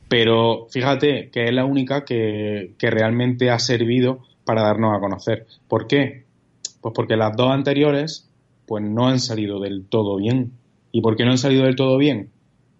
[0.09, 5.47] Pero fíjate que es la única que, que realmente ha servido para darnos a conocer.
[5.67, 6.26] ¿Por qué?
[6.81, 8.31] Pues porque las dos anteriores
[8.67, 10.53] pues no han salido del todo bien.
[10.93, 12.31] ¿Y por qué no han salido del todo bien?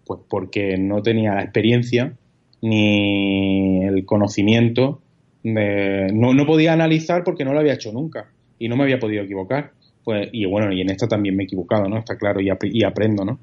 [0.05, 2.13] Pues porque no tenía la experiencia
[2.61, 5.01] ni el conocimiento
[5.43, 6.07] de...
[6.13, 8.29] No, no podía analizar porque no lo había hecho nunca
[8.59, 9.71] y no me había podido equivocar.
[10.03, 11.97] Pues, y bueno, y en esta también me he equivocado, ¿no?
[11.97, 13.39] Está claro, y, y aprendo, ¿no?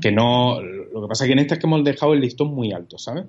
[0.00, 2.54] Que no lo que pasa es que en esta es que hemos dejado el listón
[2.54, 3.26] muy alto sabes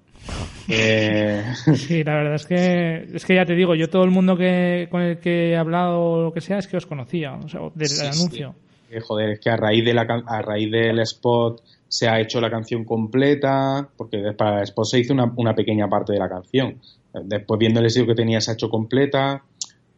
[0.68, 1.44] eh...
[1.76, 4.88] sí la verdad es que es que ya te digo yo todo el mundo que
[4.90, 7.62] con el que he hablado o lo que sea es que os conocía o sea,
[7.76, 8.56] desde el anuncio.
[9.02, 12.50] Joder es que a raíz de la a raíz del spot se ha hecho la
[12.50, 16.80] canción completa porque para el spot se hizo una, una pequeña parte de la canción.
[17.14, 19.44] Después viendo el estilo que tenía se ha hecho completa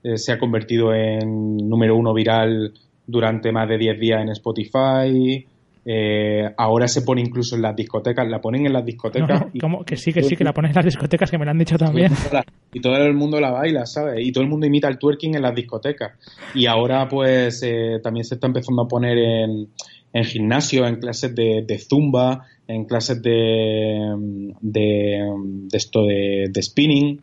[0.04, 2.74] eh, se ha convertido en número uno viral
[3.06, 5.46] durante más de 10 días en Spotify
[5.84, 9.46] eh, ahora se pone incluso en las discotecas, la ponen en las discotecas.
[9.86, 11.78] que sí, que sí, que la ponen en las discotecas, que me lo han dicho
[11.78, 12.12] también.
[12.74, 14.26] Y todo el mundo la baila, ¿sabes?
[14.26, 16.14] Y todo el mundo imita el twerking en las discotecas.
[16.54, 19.70] Y ahora, pues, eh, también se está empezando a poner en,
[20.14, 24.16] en gimnasio, en clases de, zumba, en clases de,
[24.62, 25.20] de,
[25.72, 27.22] esto de, spinning.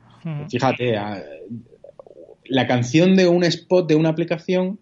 [0.50, 0.96] Fíjate,
[2.48, 4.78] la canción de un spot de una aplicación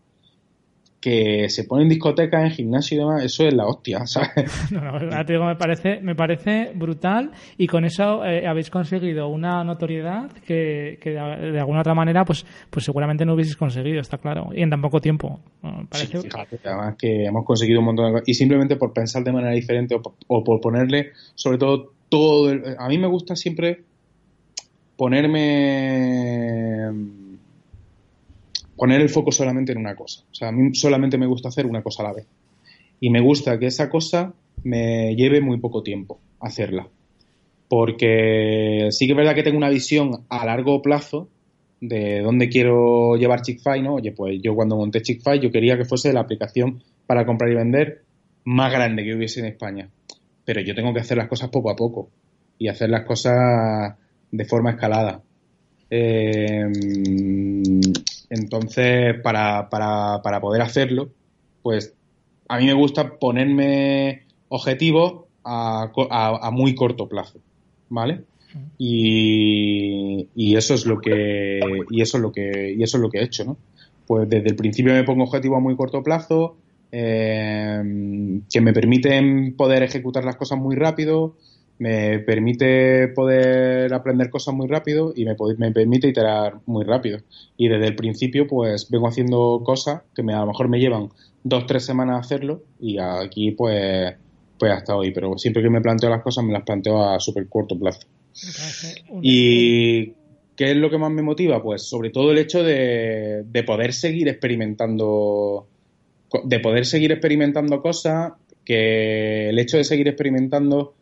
[1.07, 4.71] que se pone en discotecas, en gimnasio y demás, eso es la hostia, ¿sabes?
[4.73, 9.29] No, no, te digo, me parece, me parece brutal y con eso eh, habéis conseguido
[9.29, 14.19] una notoriedad que, que de, alguna otra manera pues, pues seguramente no hubieseis conseguido, está
[14.19, 15.39] claro, y en tan poco tiempo.
[15.89, 16.23] Parece...
[16.23, 19.55] fíjate, además que hemos conseguido un montón de cosas y simplemente por pensar de manera
[19.55, 22.51] diferente o por, o por ponerle, sobre todo, todo...
[22.51, 23.85] El, a mí me gusta siempre
[24.97, 26.91] ponerme
[28.77, 30.23] poner el foco solamente en una cosa.
[30.31, 32.27] O sea, a mí solamente me gusta hacer una cosa a la vez.
[33.01, 36.89] Y me gusta que esa cosa me lleve muy poco tiempo hacerla.
[37.69, 41.29] Porque sí que es verdad que tengo una visión a largo plazo
[41.81, 43.95] de dónde quiero llevar Chickfy, ¿no?
[43.95, 47.55] Oye, pues yo cuando monté Chickfy yo quería que fuese la aplicación para comprar y
[47.55, 48.03] vender
[48.45, 49.91] más grande que hubiese en España.
[50.45, 52.09] Pero yo tengo que hacer las cosas poco a poco
[52.59, 53.97] y hacer las cosas
[54.31, 55.23] de forma escalada.
[55.91, 56.65] Eh,
[58.31, 61.11] entonces, para, para, para poder hacerlo,
[61.63, 61.95] pues
[62.49, 67.39] a mí me gusta ponerme objetivos a, muy corto plazo,
[67.89, 68.23] ¿vale?
[68.79, 71.61] Y, y, eso es lo que
[71.91, 73.57] y eso es lo que y eso es lo que he hecho, ¿no?
[74.07, 76.57] Pues desde el principio me pongo objetivos a muy corto plazo
[76.91, 81.37] eh, que me permiten poder ejecutar las cosas muy rápido,
[81.79, 87.19] me permite poder aprender cosas muy rápido y me, me permite iterar muy rápido.
[87.57, 91.11] Y desde el principio, pues vengo haciendo cosas que me, a lo mejor me llevan
[91.45, 94.15] dos, tres semanas a hacerlo y aquí, pues,
[94.59, 95.13] pues hasta hoy.
[95.13, 98.07] Pero siempre que me planteo las cosas, me las planteo a súper corto plazo.
[99.23, 100.13] Y
[100.57, 101.63] ¿qué es lo que más me motiva?
[101.63, 105.67] Pues sobre todo el hecho de, de poder seguir experimentando,
[106.45, 108.33] de poder seguir experimentando cosas,
[108.65, 110.96] que el hecho de seguir experimentando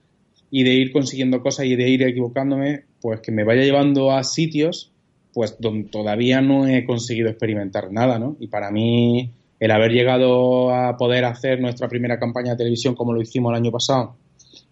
[0.57, 4.22] y de ir consiguiendo cosas y de ir equivocándome, pues que me vaya llevando a
[4.22, 4.92] sitios
[5.32, 8.36] pues donde todavía no he conseguido experimentar nada, ¿no?
[8.38, 13.12] Y para mí el haber llegado a poder hacer nuestra primera campaña de televisión como
[13.12, 14.14] lo hicimos el año pasado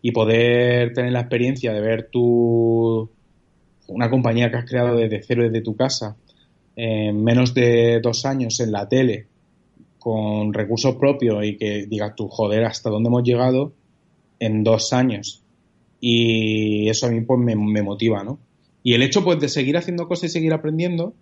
[0.01, 3.11] y poder tener la experiencia de ver tu
[3.89, 6.15] una compañía que has creado desde cero desde tu casa
[6.77, 9.27] en menos de dos años en la tele
[9.99, 13.73] con recursos propios y que digas tú joder hasta dónde hemos llegado
[14.39, 15.42] en dos años
[16.05, 18.41] y eso a mí pues me, motiva, ¿no?
[18.83, 21.15] Y el hecho pues de seguir haciendo cosas y seguir aprendiendo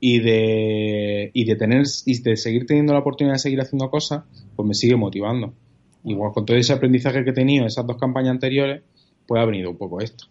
[0.00, 4.24] y de, y de tener y de seguir teniendo la oportunidad de seguir haciendo cosas,
[4.56, 5.54] pues me sigue motivando.
[6.02, 8.82] Igual con todo ese aprendizaje que he tenido en esas dos campañas anteriores,
[9.24, 10.24] pues ha venido un poco esto.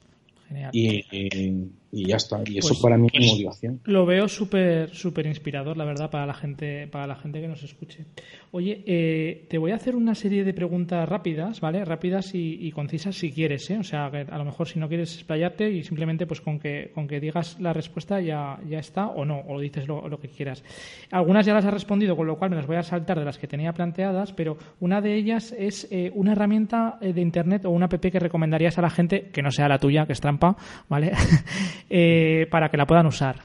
[0.73, 2.41] Y, y, ya está.
[2.45, 3.81] Y eso pues, para mí es pues, motivación.
[3.85, 7.63] Lo veo súper súper inspirador, la verdad, para la gente para la gente que nos
[7.63, 8.05] escuche.
[8.51, 11.83] Oye, eh, te voy a hacer una serie de preguntas rápidas, ¿vale?
[11.85, 13.77] Rápidas y, concisas si quieres, ¿eh?
[13.79, 17.07] O sea, a lo mejor si no quieres explayarte y simplemente pues con que con
[17.07, 20.63] que digas la respuesta ya, ya está o no, o dices lo, lo que quieras.
[21.11, 23.37] Algunas ya las has respondido, con lo cual me las voy a saltar de las
[23.37, 27.85] que tenía planteadas, pero una de ellas es eh, una herramienta de Internet o una
[27.85, 30.55] app que recomendarías a la gente, que no sea la tuya, que es trampa,
[30.89, 31.11] ¿vale?
[31.89, 33.35] Eh, para que la puedan usar.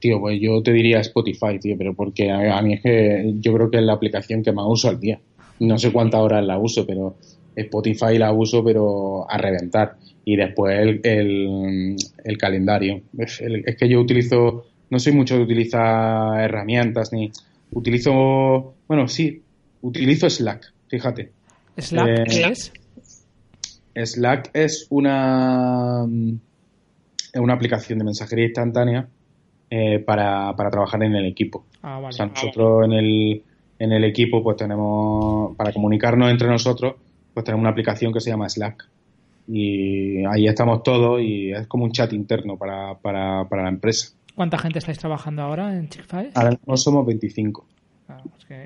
[0.00, 3.70] Tío, pues yo te diría Spotify, tío, pero porque a, mí es que yo creo
[3.70, 5.18] que es la aplicación que más uso al día.
[5.60, 7.16] No sé cuántas horas la uso, pero
[7.56, 9.96] Spotify la uso, pero a reventar.
[10.24, 11.00] Y después el,
[12.24, 13.00] el, calendario.
[13.18, 13.40] Es,
[13.76, 17.30] que yo utilizo, no soy mucho de utilizar herramientas, ni
[17.72, 19.42] utilizo, bueno, sí,
[19.80, 21.30] utilizo Slack, fíjate.
[21.76, 22.72] ¿Slack eh, es?
[23.94, 26.06] Slack es una,
[27.34, 29.08] una aplicación de mensajería instantánea
[29.70, 31.64] eh, para, para, trabajar en el equipo.
[31.82, 33.42] Ah, o sea, nosotros en el,
[33.78, 36.94] en el equipo pues tenemos, para comunicarnos entre nosotros,
[37.32, 38.88] pues tenemos una aplicación que se llama Slack.
[39.48, 44.14] Y ahí estamos todos y es como un chat interno para, para, para la empresa.
[44.34, 46.30] ¿Cuánta gente estáis trabajando ahora en Chick-fil?
[46.34, 47.66] Ahora mismo somos 25.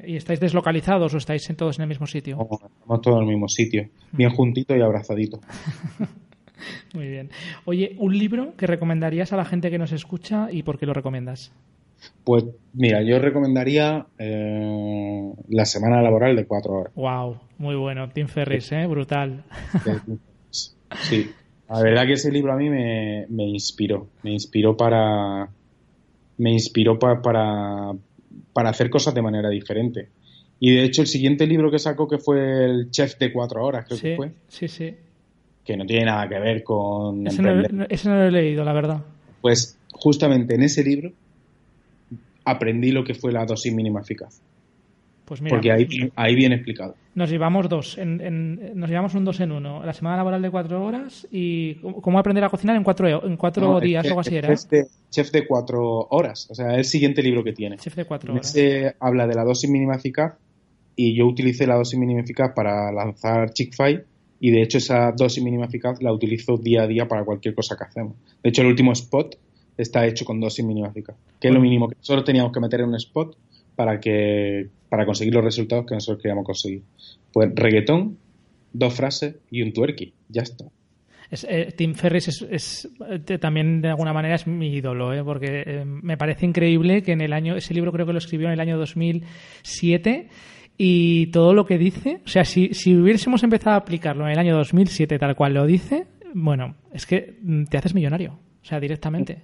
[0.04, 2.36] ¿Y estáis deslocalizados o estáis todos en el mismo sitio?
[2.40, 5.40] estamos todos en el mismo sitio, bien juntito y abrazadito.
[6.94, 7.30] Muy bien.
[7.64, 10.94] Oye, ¿un libro que recomendarías a la gente que nos escucha y por qué lo
[10.94, 11.52] recomiendas?
[12.24, 12.44] Pues
[12.74, 16.92] mira, yo recomendaría eh, La Semana Laboral de cuatro horas.
[16.94, 18.08] Wow, muy bueno.
[18.10, 18.86] Tim Ferris, ¿eh?
[18.86, 19.44] Brutal.
[20.50, 21.30] Sí,
[21.68, 24.08] la verdad que ese libro a mí me, me inspiró.
[24.22, 25.48] Me inspiró para.
[26.38, 27.22] Me inspiró para,
[28.52, 30.08] para hacer cosas de manera diferente.
[30.60, 33.84] Y de hecho, el siguiente libro que sacó, que fue el Chef de cuatro horas,
[33.86, 34.32] creo que fue.
[34.48, 34.94] Sí, sí.
[35.66, 37.26] Que no tiene nada que ver con.
[37.26, 39.02] Ese no, ese no lo he leído, la verdad.
[39.40, 41.10] Pues justamente en ese libro
[42.44, 44.40] aprendí lo que fue la dosis mínima eficaz.
[45.24, 46.94] Pues Porque ahí, ahí viene explicado.
[47.16, 49.84] Nos llevamos dos, en, nos llevamos un dos en uno.
[49.84, 53.80] La semana laboral de cuatro horas y cómo aprender a cocinar en cuatro, en cuatro
[53.80, 54.54] días o algo así era.
[55.10, 57.76] Chef de, cuatro horas, o sea, es el siguiente libro que tiene.
[57.78, 58.54] Chef de cuatro horas.
[58.54, 60.34] Ese habla de la dosis mínima eficaz
[60.94, 64.04] y yo utilicé la dosis mínima eficaz para lanzar Chick-fil
[64.40, 67.76] y de hecho esa dosis mínima eficaz la utilizo día a día para cualquier cosa
[67.76, 68.14] que hacemos.
[68.42, 69.36] De hecho, el último spot
[69.76, 72.80] está hecho con dosis mínima eficaz, que es lo mínimo que solo teníamos que meter
[72.80, 73.36] en un spot
[73.74, 76.82] para que para conseguir los resultados que nosotros queríamos conseguir.
[77.32, 78.18] Pues reggaetón,
[78.72, 80.66] dos frases y un twerky, ya está.
[81.30, 85.24] Eh, Tim Ferris es, eh, también de alguna manera es mi ídolo, ¿eh?
[85.24, 88.52] porque me parece increíble que en el año, ese libro creo que lo escribió en
[88.52, 90.28] el año 2007
[90.78, 94.38] y todo lo que dice, o sea, si, si hubiésemos empezado a aplicarlo en el
[94.38, 97.34] año 2007 tal cual lo dice, bueno, es que
[97.70, 99.42] te haces millonario, o sea, directamente.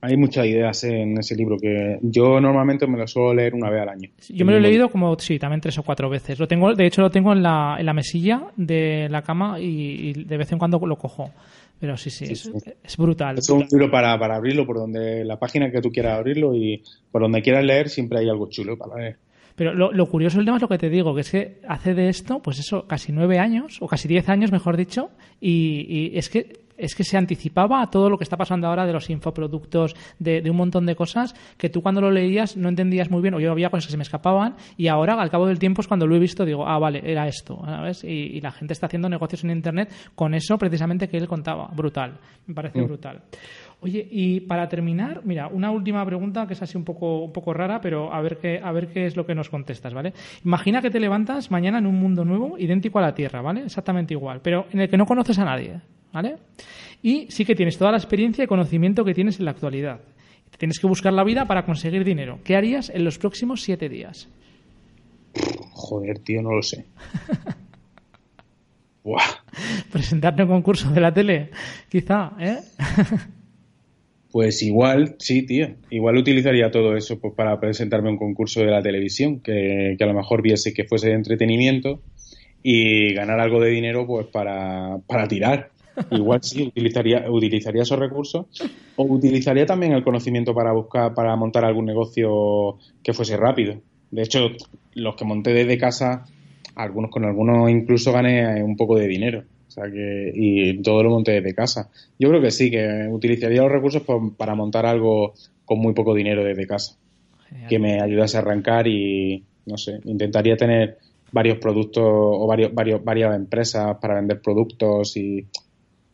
[0.00, 3.82] Hay muchas ideas en ese libro que yo normalmente me lo suelo leer una vez
[3.82, 4.10] al año.
[4.28, 6.38] Yo me lo he leído como, sí, también tres o cuatro veces.
[6.38, 10.24] Lo tengo, de hecho, lo tengo en la, en la mesilla de la cama y,
[10.24, 11.30] de vez en cuando lo cojo.
[11.78, 13.38] Pero sí, sí, es, brutal.
[13.38, 16.82] Es un libro para, para abrirlo por donde la página que tú quieras abrirlo y
[17.12, 19.16] por donde quieras leer siempre hay algo chulo para leer.
[19.56, 22.10] Pero lo, curioso del tema es lo que te digo, que es que hace de
[22.10, 26.66] esto, pues eso, casi nueve años, o casi diez años, mejor dicho, y, es que
[26.78, 30.42] es que se anticipaba a todo lo que está pasando ahora de los infoproductos, de,
[30.42, 33.40] de, un montón de cosas que tú cuando lo leías no entendías muy bien o
[33.40, 36.06] yo había cosas que se me escapaban y ahora al cabo del tiempo es cuando
[36.06, 38.04] lo he visto digo, ah, vale, era esto, ¿sabes?
[38.04, 41.70] Y, la gente está haciendo negocios en Internet con eso precisamente que él contaba.
[41.74, 42.84] Brutal, me parece mm.
[42.84, 43.22] brutal.
[43.80, 47.52] Oye, y para terminar, mira, una última pregunta que es así un poco, un poco
[47.52, 50.14] rara, pero a ver, qué, a ver qué es lo que nos contestas, ¿vale?
[50.44, 53.62] Imagina que te levantas mañana en un mundo nuevo, idéntico a la Tierra, ¿vale?
[53.64, 55.80] Exactamente igual, pero en el que no conoces a nadie,
[56.12, 56.36] ¿vale?
[57.02, 60.00] Y sí que tienes toda la experiencia y conocimiento que tienes en la actualidad.
[60.58, 62.38] Tienes que buscar la vida para conseguir dinero.
[62.42, 64.28] ¿Qué harías en los próximos siete días?
[65.72, 66.86] Joder, tío, no lo sé.
[69.92, 71.50] Presentarte a un concurso de la tele,
[71.88, 72.58] quizá, ¿eh?
[74.36, 75.68] Pues igual, sí, tío.
[75.88, 80.04] Igual utilizaría todo eso pues, para presentarme a un concurso de la televisión, que, a
[80.04, 82.02] lo mejor viese que fuese de entretenimiento
[82.62, 85.70] y ganar algo de dinero pues para, para tirar.
[86.10, 88.44] Igual sí, utilizaría, utilizaría esos recursos
[88.96, 93.80] o utilizaría también el conocimiento para buscar, para montar algún negocio que fuese rápido.
[94.10, 94.50] De hecho,
[94.92, 96.26] los que monté desde casa,
[96.74, 99.44] algunos con algunos incluso gané un poco de dinero
[99.76, 101.90] sea que, y todo lo monté desde casa.
[102.18, 104.02] Yo creo que sí, que utilizaría los recursos
[104.36, 106.96] para montar algo con muy poco dinero desde casa.
[107.68, 110.98] Que me ayudase a arrancar y, no sé, intentaría tener
[111.30, 115.46] varios productos o varios, varios, varias empresas para vender productos y,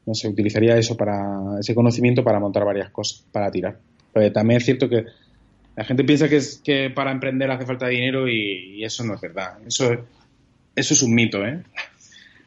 [0.04, 3.78] no sé, utilizaría eso para, ese conocimiento para montar varias cosas, para tirar.
[4.12, 5.06] Pero también es cierto que
[5.76, 9.14] la gente piensa que, es, que para emprender hace falta dinero y, y eso no
[9.14, 9.58] es verdad.
[9.66, 9.90] Eso,
[10.74, 11.62] eso es un mito, ¿eh?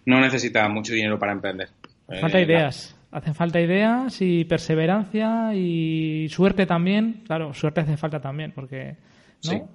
[0.05, 1.69] No necesita mucho dinero para emprender.
[2.21, 2.95] Falta eh, ideas.
[3.11, 7.23] Hacen falta ideas y perseverancia y suerte también.
[7.25, 8.97] Claro, suerte hace falta también, porque.
[9.45, 9.69] ¿no?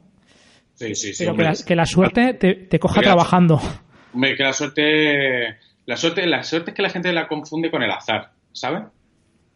[0.75, 1.25] Sí, sí, sí.
[1.25, 1.35] Pero
[1.67, 3.61] que, la, suerte te, coja trabajando.
[4.13, 5.57] Hombre, que la suerte.
[5.87, 8.83] La suerte, la suerte es que la gente la confunde con el azar, ¿sabes?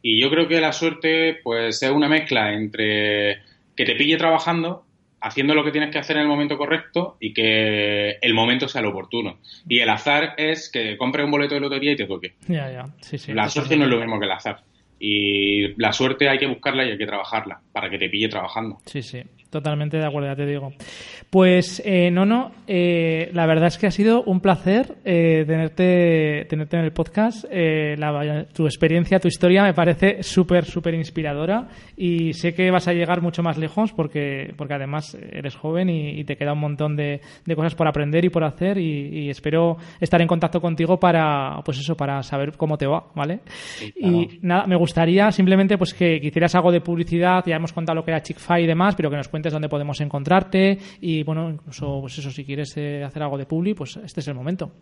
[0.02, 3.42] Y yo creo que la suerte, pues, es una mezcla entre
[3.76, 4.83] que te pille trabajando
[5.24, 8.82] haciendo lo que tienes que hacer en el momento correcto y que el momento sea
[8.82, 9.38] lo oportuno.
[9.66, 12.34] Y el azar es que compres un boleto de lotería y te toque.
[12.46, 12.86] Ya, ya.
[13.00, 14.62] Sí, sí, la suerte no es lo mismo que el azar.
[14.98, 18.78] Y la suerte hay que buscarla y hay que trabajarla para que te pille trabajando.
[18.84, 19.22] Sí, sí.
[19.54, 20.72] Totalmente de acuerdo, ya te digo.
[21.30, 26.76] Pues, eh, no, eh, la verdad es que ha sido un placer eh, tenerte, tenerte
[26.76, 27.44] en el podcast.
[27.50, 27.96] Eh,
[28.52, 33.20] tu experiencia, tu historia me parece súper, súper inspiradora y sé que vas a llegar
[33.22, 37.20] mucho más lejos porque, porque además eres joven y, te queda un montón de,
[37.54, 41.96] cosas por aprender y por hacer y, espero estar en contacto contigo para, pues eso,
[41.96, 43.40] para saber cómo te va, ¿vale?
[43.94, 47.96] Y nada, me gustaría simplemente pues que, que hicieras algo de publicidad, ya hemos contado
[47.96, 51.50] lo que era Chick-fil y demás, pero que nos cuentes dónde podemos encontrarte y, bueno,
[51.50, 54.72] incluso, pues eso, si quieres eh, hacer algo de publi, pues este es el momento.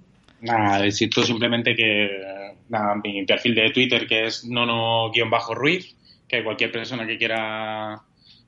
[0.40, 2.08] Nada, necesito simplemente que
[2.68, 5.94] nada, mi perfil de Twitter que es nono-ruiz,
[6.26, 8.02] que cualquier persona que quiera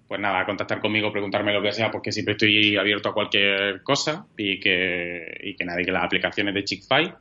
[0.06, 4.26] pues nada, contactar conmigo, preguntarme lo que sea, porque siempre estoy abierto a cualquier cosa
[4.36, 7.12] y que, y que nadie que las aplicaciones de Chick-Fil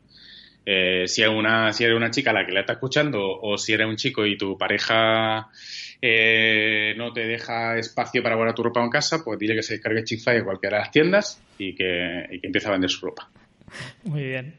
[0.66, 3.58] eh, si, eres una, si eres una chica a la que la está escuchando o
[3.58, 5.50] si eres un chico y tu pareja
[6.02, 9.76] eh, no te deja espacio para guardar tu ropa en casa, pues dile que se
[9.76, 13.06] descargue Chick de cualquiera de las tiendas y que, y que empiece a vender su
[13.06, 13.30] ropa.
[14.04, 14.56] Muy bien.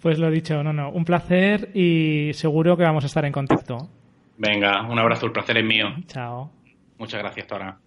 [0.00, 3.88] Pues lo dicho, no, no, un placer y seguro que vamos a estar en contacto.
[4.38, 5.94] Venga, un abrazo, el placer es mío.
[6.06, 6.50] Chao.
[6.98, 7.78] Muchas gracias, Tora.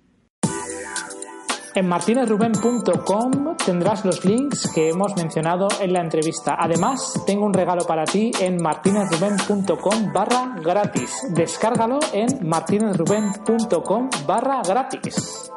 [1.76, 6.56] En martinezruben.com tendrás los links que hemos mencionado en la entrevista.
[6.60, 11.28] Además, tengo un regalo para ti en martinezruben.com barra gratis.
[11.30, 15.52] Descárgalo en martinezruben.com barra gratis.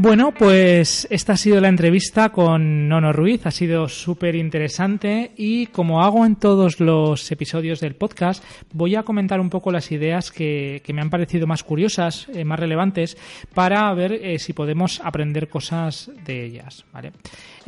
[0.00, 5.66] Bueno, pues esta ha sido la entrevista con Nono Ruiz, ha sido súper interesante y
[5.66, 10.30] como hago en todos los episodios del podcast, voy a comentar un poco las ideas
[10.30, 13.18] que, me han parecido más curiosas, eh, más relevantes,
[13.54, 16.84] para ver eh, si podemos aprender cosas de ellas.
[16.92, 17.10] ¿vale?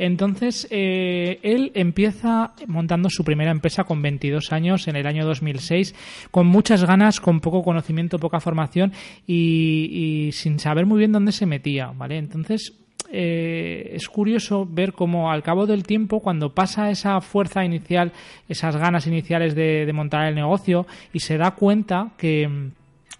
[0.01, 5.93] Entonces, eh, él empieza montando su primera empresa con 22 años en el año 2006,
[6.31, 8.93] con muchas ganas, con poco conocimiento, poca formación
[9.27, 11.91] y, sin saber muy bien dónde se metía.
[11.95, 12.17] ¿vale?
[12.17, 12.73] Entonces,
[13.11, 18.11] eh, es curioso ver cómo al cabo del tiempo, cuando pasa esa fuerza inicial,
[18.49, 22.71] esas ganas iniciales de, montar el negocio y se da cuenta que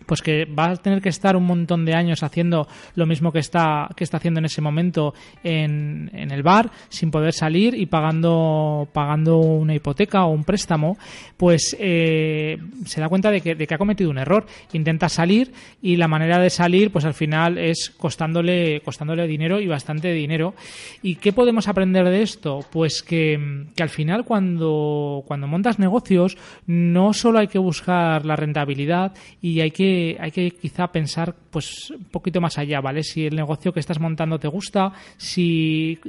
[0.06, 3.40] pues que va a tener que estar un montón de años haciendo lo mismo que
[3.40, 7.86] está, que está haciendo en ese momento en, en el bar, sin poder salir y
[7.86, 10.98] pagando, pagando una hipoteca o un préstamo,
[11.38, 14.46] pues eh, se da cuenta de que, de que ha cometido un error.
[14.74, 19.68] Intenta salir y la manera de salir, pues al final es costándole, costándole dinero y
[19.68, 20.54] bastante dinero.
[21.02, 22.66] ¿Y qué podemos aprender de esto?
[22.72, 28.36] Pues que, que al final cuando, cuando montas negocios no solo hay que buscar la
[28.36, 33.04] rentabilidad y hay que hay que quizá pensar pues un poquito más allá, ¿vale?
[33.04, 36.00] Si el negocio que estás montando te gusta, si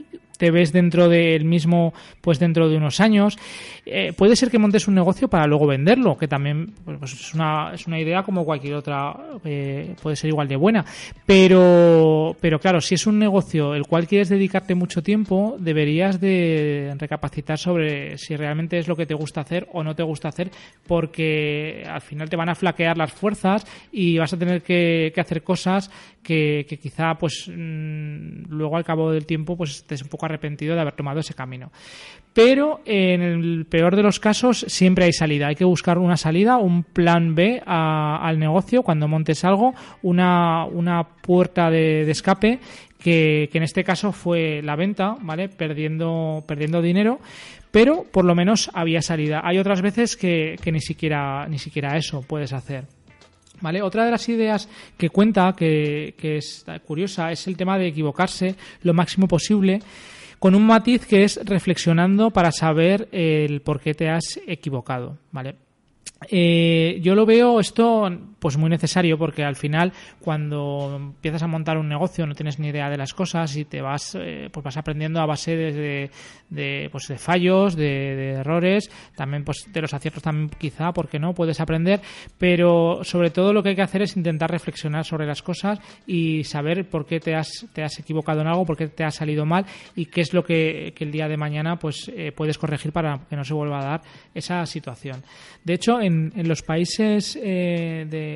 [0.42, 3.38] te ves dentro del mismo pues dentro de unos años.
[3.86, 7.70] Eh, puede ser que montes un negocio para luego venderlo, que también pues, es, una,
[7.72, 9.14] es una idea como cualquier otra,
[9.44, 10.84] eh, puede ser igual de buena.
[11.26, 16.92] Pero, pero claro, si es un negocio el cual quieres dedicarte mucho tiempo, deberías de
[16.98, 20.50] recapacitar sobre si realmente es lo que te gusta hacer o no te gusta hacer,
[20.88, 25.44] porque al final te van a flaquear las fuerzas y vas a tener que, hacer
[25.44, 25.88] cosas
[26.22, 30.80] que, quizá pues mm, luego al cabo del tiempo pues estés un poco arrepentido de
[30.80, 31.70] haber tomado ese camino.
[32.32, 35.48] Pero en el peor de los casos siempre hay salida.
[35.48, 41.04] Hay que buscar una salida, un plan B al negocio cuando montes algo, una, una
[41.04, 42.60] puerta de, escape
[42.98, 45.48] que, en este caso fue la venta, ¿vale?
[45.48, 47.18] Perdiendo, perdiendo dinero,
[47.70, 49.40] pero por lo menos había salida.
[49.44, 52.84] Hay otras veces que, ni siquiera, ni siquiera eso puedes hacer.
[53.62, 53.80] ¿Vale?
[53.80, 58.92] Otra de las ideas que cuenta, que, es curiosa, es el tema de equivocarse lo
[58.92, 59.80] máximo posible
[60.38, 65.54] con un matiz que es reflexionando para saber el por qué te has equivocado, ¿vale?
[66.28, 68.10] Eh, yo lo veo esto
[68.42, 72.68] pues muy necesario porque al final cuando empiezas a montar un negocio no tienes ni
[72.68, 76.10] idea de las cosas y te vas eh, pues vas aprendiendo a base de,
[76.50, 81.34] de, pues de fallos de, errores también pues de los aciertos también quizá porque no
[81.34, 82.00] puedes aprender
[82.36, 86.44] pero sobre todo lo que hay que hacer es intentar reflexionar sobre las cosas y
[86.44, 89.46] saber por qué te has te has equivocado en algo por qué te ha salido
[89.46, 93.20] mal y qué es lo que, el día de mañana pues eh, puedes corregir para
[93.28, 94.02] que no se vuelva a dar
[94.34, 95.24] esa situación.
[95.64, 98.31] De hecho en en, los países eh, de,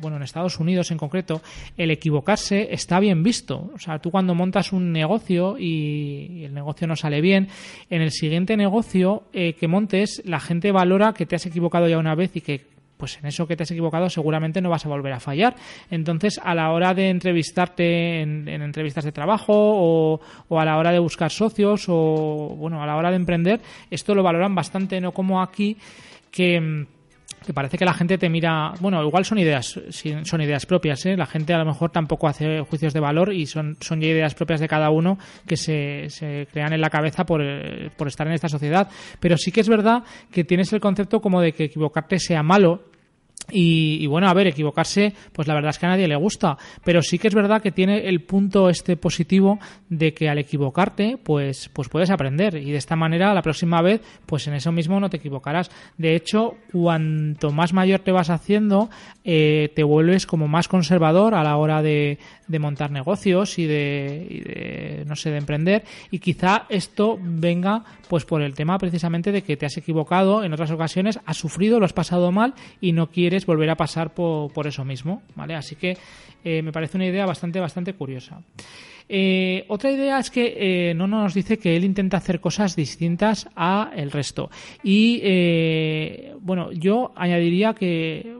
[0.00, 1.42] bueno, en Estados Unidos en concreto,
[1.76, 3.70] el equivocarse está bien visto.
[3.74, 7.48] O sea, tú cuando montas un negocio y, el negocio no sale bien,
[7.90, 11.98] en el siguiente negocio eh, que montes, la gente valora que te has equivocado ya
[11.98, 14.88] una vez y que pues en eso que te has equivocado seguramente no vas a
[14.88, 15.54] volver a fallar.
[15.90, 20.92] Entonces, a la hora de entrevistarte en, entrevistas de trabajo o, o, a la hora
[20.92, 23.60] de buscar socios o, bueno, a la hora de emprender,
[23.90, 25.76] esto lo valoran bastante, no como aquí
[26.30, 26.86] que
[27.44, 29.80] que parece que la gente te mira, bueno, igual son ideas,
[30.24, 31.16] son ideas propias, ¿eh?
[31.16, 34.34] la gente a lo mejor tampoco hace juicios de valor y son, son ya ideas
[34.34, 37.42] propias de cada uno que se, se crean en la cabeza por,
[37.96, 38.88] por estar en esta sociedad,
[39.20, 42.82] pero sí que es verdad que tienes el concepto como de que equivocarte sea malo
[43.50, 47.02] y, bueno, a ver, equivocarse, pues la verdad es que a nadie le gusta, pero
[47.02, 51.70] sí que es verdad que tiene el punto este positivo de que al equivocarte, pues,
[51.72, 55.10] pues puedes aprender y de esta manera la próxima vez, pues en eso mismo no
[55.10, 55.70] te equivocarás.
[55.96, 58.90] De hecho, cuanto más mayor te vas haciendo,
[59.24, 64.26] eh, te vuelves como más conservador a la hora de, de montar negocios y de,
[64.28, 69.32] y de, no sé, de emprender y quizá esto venga pues por el tema precisamente
[69.32, 72.92] de que te has equivocado en otras ocasiones, has sufrido, lo has pasado mal y
[72.92, 75.54] no quieres volver a pasar por, por eso mismo, ¿vale?
[75.54, 75.96] Así que
[76.44, 78.40] eh, me parece una idea bastante, bastante curiosa.
[79.08, 83.48] Eh, otra idea es que eh, no nos dice que él intenta hacer cosas distintas
[83.54, 84.50] a el resto.
[84.82, 88.34] Y eh, bueno, yo añadiría que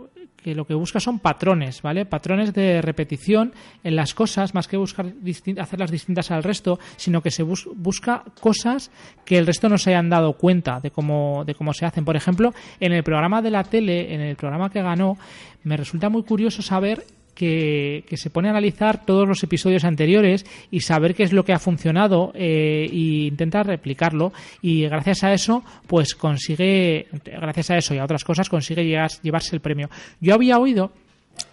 [0.47, 2.07] que lo que busca son patrones, ¿vale?
[2.07, 3.53] Patrones de repetición
[3.83, 5.13] en las cosas, más que buscar
[5.59, 8.93] hacerlas distintas al resto, sino que se busca cosas
[9.25, 12.05] que el resto no se hayan dado cuenta de cómo, de cómo se hacen.
[12.05, 15.19] Por ejemplo, en el programa de la tele, en el programa que ganó,
[15.65, 17.03] me resulta muy curioso saber
[17.37, 21.53] que, se pone a analizar todos los episodios anteriores y saber qué es lo que
[21.53, 24.33] ha funcionado e intenta replicarlo.
[24.63, 28.85] Y gracias a eso pues consigue gracias a eso y a otras cosas consigue
[29.23, 29.89] llevarse el premio.
[30.21, 30.91] Yo había oído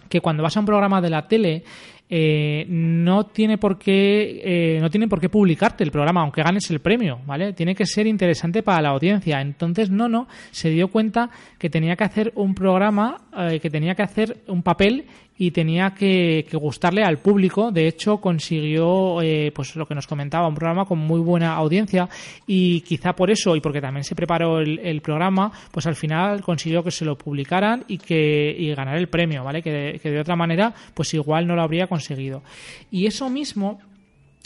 [0.08, 1.64] que cuando vas a un programa de la tele
[2.08, 6.70] eh, no tiene por qué eh, no tiene por qué publicarte el programa aunque ganes
[6.70, 9.40] el premio vale tiene que ser interesante para la audiencia.
[9.40, 13.94] Entonces no no se dio cuenta que tenía que hacer un programa eh, que tenía
[13.94, 15.06] que hacer un papel
[15.36, 17.72] y tenía que, gustarle al público.
[17.72, 22.08] De hecho, consiguió, eh, pues lo que nos comentaba, un programa con muy buena audiencia
[22.46, 26.82] y quizá por eso y porque también se preparó el, programa, pues al final consiguió
[26.82, 29.62] que se lo publicaran y que y ganar el premio, ¿vale?
[29.62, 32.42] Que que de otra manera, pues igual no lo habría conseguido.
[32.90, 33.80] Y eso mismo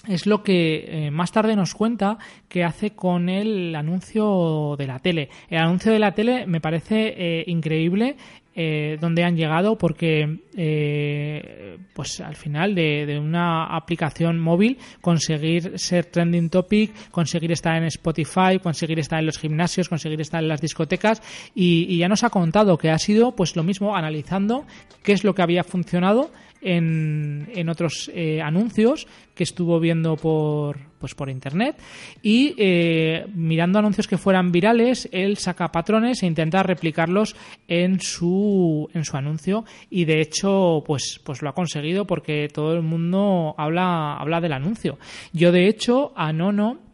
[0.09, 5.01] es lo que eh, más tarde nos cuenta que hace con el anuncio de la
[5.01, 5.28] tele.
[5.51, 8.16] El anuncio de la tele me parece increíble
[8.61, 15.79] eh, dónde han llegado porque eh, pues al final de, de, una aplicación móvil conseguir
[15.79, 20.49] ser trending topic, conseguir estar en Spotify, conseguir estar en los gimnasios, conseguir estar en
[20.49, 21.23] las discotecas
[21.55, 24.67] y, y ya nos ha contado que ha sido pues lo mismo analizando
[25.05, 30.79] qué es lo que había funcionado en, en otros eh, anuncios que estuvo viendo por,
[30.99, 31.77] pues por internet
[32.23, 37.37] y eh, mirando anuncios que fueran virales, él saca patrones e intenta replicarlos
[37.69, 42.75] en su, en su anuncio y de hecho pues, pues lo ha conseguido porque todo
[42.75, 44.99] el mundo habla, habla del anuncio.
[45.33, 46.88] Yo de hecho a Nono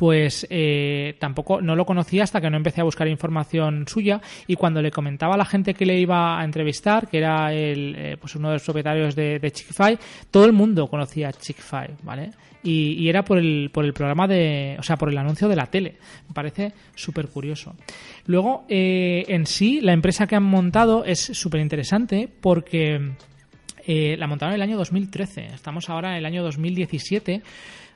[0.00, 4.54] pues eh, tampoco no lo conocía hasta que no empecé a buscar información suya y
[4.54, 8.16] cuando le comentaba a la gente que le iba a entrevistar, que era el, eh,
[8.18, 9.98] pues uno de los propietarios de, Chickify,
[10.30, 12.30] todo el mundo conocía Chickify, ¿vale?
[12.62, 15.56] Y, y, era por el, por el programa de, o sea, por el anuncio de
[15.56, 15.98] la tele.
[16.28, 17.76] Me parece súper curioso.
[18.24, 23.16] Luego, eh, en sí, la empresa que han montado es súper interesante porque
[23.86, 25.46] eh, la montaron en el año 2013.
[25.46, 27.42] Estamos ahora en el año 2017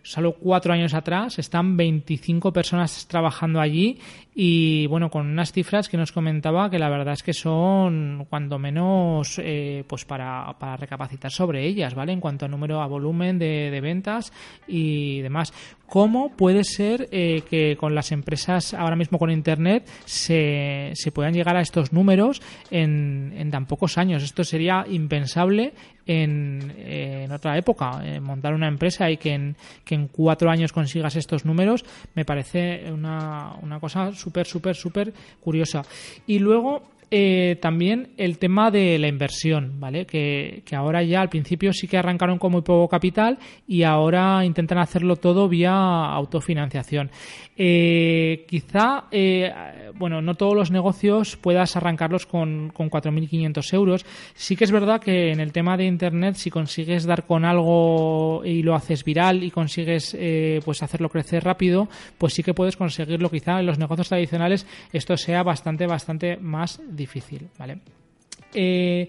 [0.04, 3.98] solo cuatro años atrás, están 25 personas trabajando allí
[4.34, 8.58] y bueno, con unas cifras que nos comentaba que la verdad es que son cuando
[8.58, 12.12] menos eh, pues para, para, recapacitar sobre ellas, ¿vale?
[12.12, 14.32] En cuanto a número, a volumen de, de ventas
[14.68, 15.52] y demás.
[15.86, 21.34] ¿Cómo puede ser eh, que con las empresas ahora mismo con Internet se, se puedan
[21.34, 24.22] llegar a estos números en, en tan pocos años?
[24.22, 25.72] Esto sería impensable
[26.06, 28.00] en, en otra época.
[28.02, 31.84] Eh, montar una empresa y que en, que en cuatro años consigas estos números
[32.14, 35.82] me parece una, una cosa súper, súper, súper curiosa.
[36.26, 40.04] Y luego eh, también el tema de la inversión, ¿vale?
[40.04, 43.38] Que, ahora ya al principio sí que arrancaron con muy poco capital
[43.68, 47.12] y ahora intentan hacerlo todo vía autofinanciación.
[47.56, 49.48] Eh, quizá, eh,
[49.94, 54.04] bueno, no todos los negocios puedas arrancarlos con, con 4.500 euros.
[54.34, 58.42] Sí que es verdad que en el tema de Internet, si consigues dar con algo
[58.44, 60.18] y lo haces viral y consigues
[60.64, 61.88] pues hacerlo crecer rápido,
[62.18, 63.30] pues sí que puedes conseguirlo.
[63.30, 67.03] Quizá en los negocios tradicionales esto sea bastante, bastante más difícil,
[67.58, 67.78] ¿vale?
[68.52, 69.08] Eh,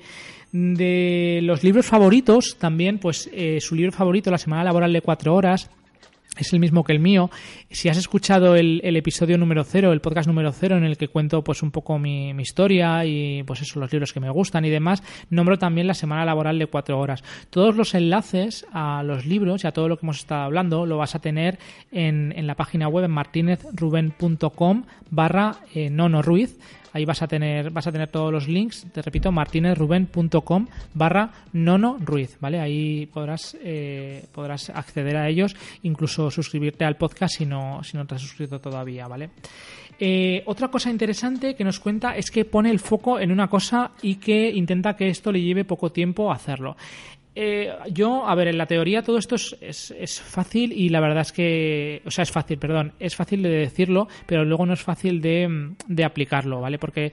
[0.52, 5.36] de los libros favoritos, también, pues eh, su libro favorito, La Semana Laboral de Cuatro
[5.36, 5.70] Horas,
[6.38, 7.30] es el mismo que el mío.
[7.70, 11.44] Si has escuchado el, episodio número cero, el podcast número cero, en el que cuento
[11.44, 14.70] pues un poco mi, mi, historia y pues eso, los libros que me gustan y
[14.70, 17.24] demás, nombro también la semana laboral de cuatro horas.
[17.50, 20.98] Todos los enlaces a los libros y a todo lo que hemos estado hablando lo
[20.98, 21.58] vas a tener
[21.92, 26.58] en, en la página web en martinezruben.com barra eh, nono ruiz
[26.96, 31.98] ahí vas a tener vas a tener todos los links te repito martinezruben.com barra nono
[32.00, 37.84] ruiz vale ahí podrás eh, podrás acceder a ellos incluso suscribirte al podcast si no
[37.84, 39.32] si no te has suscrito todavía vale
[40.00, 43.92] eh, otra cosa interesante que nos cuenta es que pone el foco en una cosa
[44.02, 46.78] y que intenta que esto le lleve poco tiempo hacerlo
[47.36, 51.02] eh, yo, a ver, en la teoría todo esto es, es, es, fácil y la
[51.02, 54.74] verdad es que, o sea, es fácil, perdón, es fácil de decirlo, pero luego no
[54.74, 56.80] es fácil de, de aplicarlo, ¿vale?
[56.80, 57.12] Porque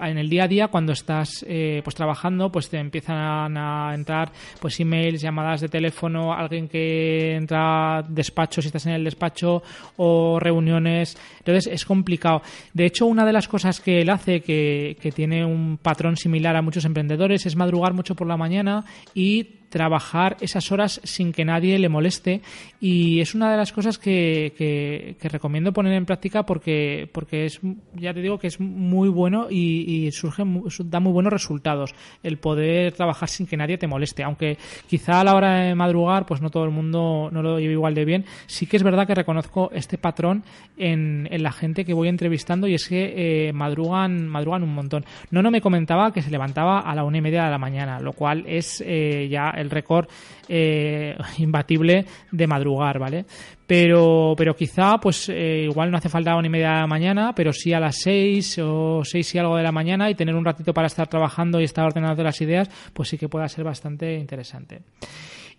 [0.00, 4.32] en el día a día cuando estás eh, pues trabajando pues te empiezan a entrar
[4.60, 9.62] pues emails llamadas de teléfono alguien que entra a despacho si estás en el despacho
[9.96, 12.42] o reuniones entonces es complicado
[12.72, 16.56] de hecho una de las cosas que él hace que, que tiene un patrón similar
[16.56, 18.84] a muchos emprendedores es madrugar mucho por la mañana
[19.14, 22.42] y trabajar esas horas sin que nadie le moleste.
[22.78, 27.60] Y es una de las cosas que, que, recomiendo poner en práctica porque, porque es,
[27.94, 30.44] ya te digo que es muy bueno y, y surge,
[30.84, 31.92] da muy buenos resultados
[32.22, 36.24] el poder trabajar sin que nadie te moleste, aunque quizá a la hora de madrugar
[36.24, 39.08] pues no todo el mundo no lo lleve igual de bien, sí que es verdad
[39.08, 40.44] que reconozco este patrón
[40.76, 45.04] en, en la gente que voy entrevistando y es que eh, madrugan, madrugan un montón.
[45.32, 47.98] No, no me comentaba que se levantaba a la una y media de la mañana,
[47.98, 50.08] lo cual es eh, ya récord
[50.48, 53.24] eh, imbatible de madrugar, ¿vale?
[53.66, 57.34] Pero, pero quizá, pues eh, igual no hace falta una y media de la mañana,
[57.34, 60.44] pero sí a las seis o seis y algo de la mañana y tener un
[60.44, 64.14] ratito para estar trabajando y estar ordenando las ideas, pues sí que pueda ser bastante
[64.18, 64.82] interesante.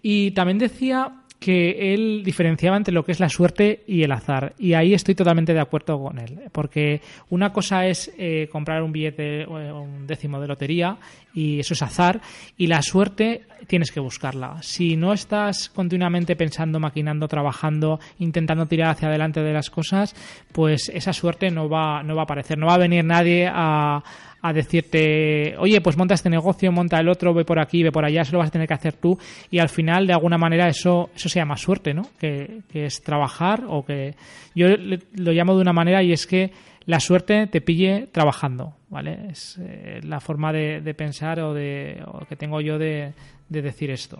[0.01, 4.53] Y también decía que él diferenciaba entre lo que es la suerte y el azar.
[4.57, 6.39] Y ahí estoy totalmente de acuerdo con él.
[6.51, 10.97] Porque una cosa es eh, comprar un billete o un décimo de lotería
[11.33, 12.21] y eso es azar.
[12.57, 14.61] Y la suerte tienes que buscarla.
[14.61, 20.15] Si no estás continuamente pensando, maquinando, trabajando, intentando tirar hacia adelante de las cosas,
[20.51, 22.57] pues esa suerte no va, no va a aparecer.
[22.57, 24.03] No va a venir nadie a,
[24.47, 28.05] a decirte, oye, pues monta este negocio, monta el otro, ve por aquí, ve por
[28.05, 29.17] allá, eso lo vas a tener que hacer tú
[29.49, 32.03] y al final de alguna manera eso, eso se llama suerte, ¿no?
[32.19, 34.13] Que, es trabajar o que
[34.53, 36.51] yo lo llamo de una manera y es que
[36.85, 39.29] la suerte te pille trabajando, ¿vale?
[39.31, 43.13] Es eh, la forma de, pensar o, de, que tengo yo de
[43.49, 44.19] decir esto.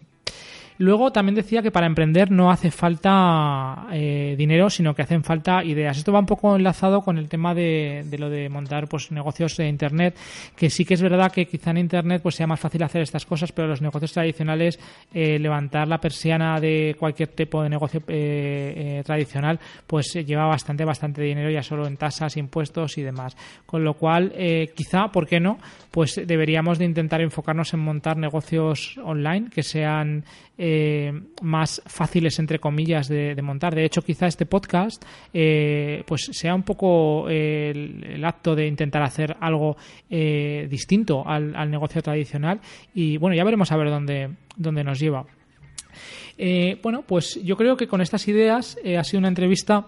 [0.77, 5.63] Luego también decía que para emprender no hace falta eh, dinero, sino que hacen falta
[5.63, 5.97] ideas.
[5.97, 9.69] Esto va un poco enlazado con el tema de, lo de montar pues negocios de
[9.69, 10.17] internet,
[10.55, 13.25] que sí que es verdad que quizá en internet pues sea más fácil hacer estas
[13.25, 14.77] cosas, pero los negocios tradicionales,
[15.13, 21.21] eh, levantar la persiana de cualquier tipo de negocio eh, tradicional, pues lleva bastante, bastante
[21.21, 23.37] dinero ya solo en tasas, impuestos y demás.
[23.65, 24.33] Con lo cual,
[24.75, 25.57] quizá, ¿por qué no?
[25.91, 30.25] Pues deberíamos de intentar enfocarnos en montar negocios online que sean
[30.57, 31.11] eh,
[31.41, 33.75] más fáciles, entre comillas, de, montar.
[33.75, 35.03] De hecho, quizá este podcast
[35.33, 39.75] eh, pues sea un poco el, acto de intentar hacer algo
[40.09, 42.61] eh, distinto al, negocio tradicional
[42.93, 45.25] y bueno, ya veremos a ver dónde, dónde nos lleva.
[46.81, 49.87] bueno, pues yo creo que con estas ideas ha sido una entrevista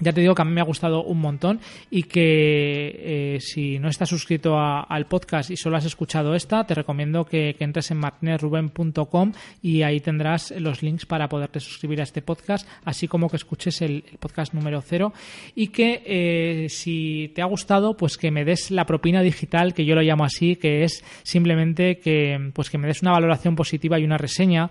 [0.00, 1.60] ya te digo que a mí me ha gustado un montón
[1.90, 6.74] y que eh, si no estás suscrito al podcast y solo has escuchado esta, te
[6.74, 12.22] recomiendo que, entres en martinezruben.com y ahí tendrás los links para poderte suscribir a este
[12.22, 15.12] podcast, así como que escuches el, podcast número cero.
[15.54, 19.84] Y que eh, si te ha gustado, pues que me des la propina digital, que
[19.84, 23.98] yo lo llamo así, que es simplemente que, pues que me des una valoración positiva
[23.98, 24.70] y una reseña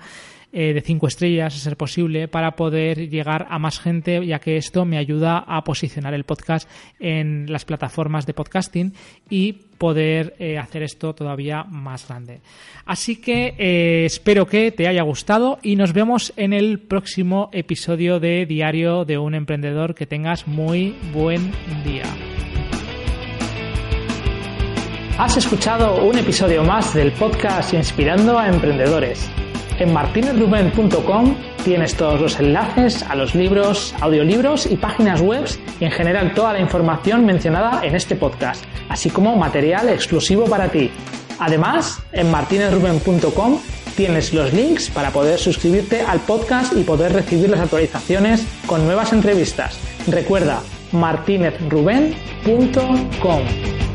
[0.54, 4.58] eh, de cinco estrellas, a ser posible, para poder llegar a más gente, ya que
[4.58, 6.70] esto me ayuda a posicionar el podcast
[7.00, 8.94] en las plataformas de podcasting
[9.30, 12.40] y poder eh, hacer esto todavía más grande.
[12.86, 18.20] Así que eh, espero que te haya gustado y nos vemos en el próximo episodio
[18.20, 19.96] de Diario de un Emprendedor.
[19.96, 21.52] Que tengas muy buen
[21.84, 22.06] día.
[25.18, 29.30] Has escuchado un episodio más del podcast Inspirando a Emprendedores.
[29.80, 35.46] En martinezruben.com tienes todos los enlaces a los libros, audiolibros y páginas web
[35.80, 40.70] y en general toda la información mencionada en este podcast, así como material exclusivo para
[40.70, 40.90] ti.
[41.40, 43.60] Además, en martinezruben.com
[43.96, 49.14] tienes los links para poder suscribirte al podcast y poder recibir las actualizaciones con nuevas
[49.14, 49.80] entrevistas.
[50.08, 53.87] Recuerda martinezruben.com.